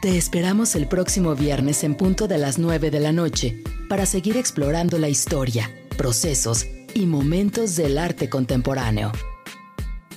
Te 0.01 0.17
esperamos 0.17 0.75
el 0.77 0.89
próximo 0.89 1.35
viernes 1.35 1.85
en 1.85 1.95
punto 1.95 2.27
de 2.27 2.39
las 2.39 2.59
9 2.59 2.91
de 2.91 3.01
la 3.01 3.13
noche 3.13 3.63
para 3.91 4.07
seguir 4.07 4.39
explorando 4.39 4.97
la 4.97 5.11
historia, 5.11 5.71
procesos 5.99 6.67
y 6.95 7.05
momentos 7.05 7.77
del 7.77 7.99
arte 7.99 8.31
contemporáneo. 8.31 9.13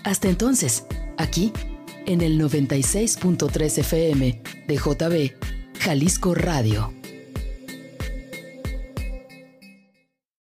Hasta 0.06 0.30
entonces, 0.30 0.86
aquí, 1.18 1.52
en 2.06 2.22
el 2.22 2.40
96.3 2.40 3.80
FM 3.80 4.42
de 4.70 4.76
JB, 4.78 5.82
Jalisco 5.82 6.34
Radio. 6.34 6.97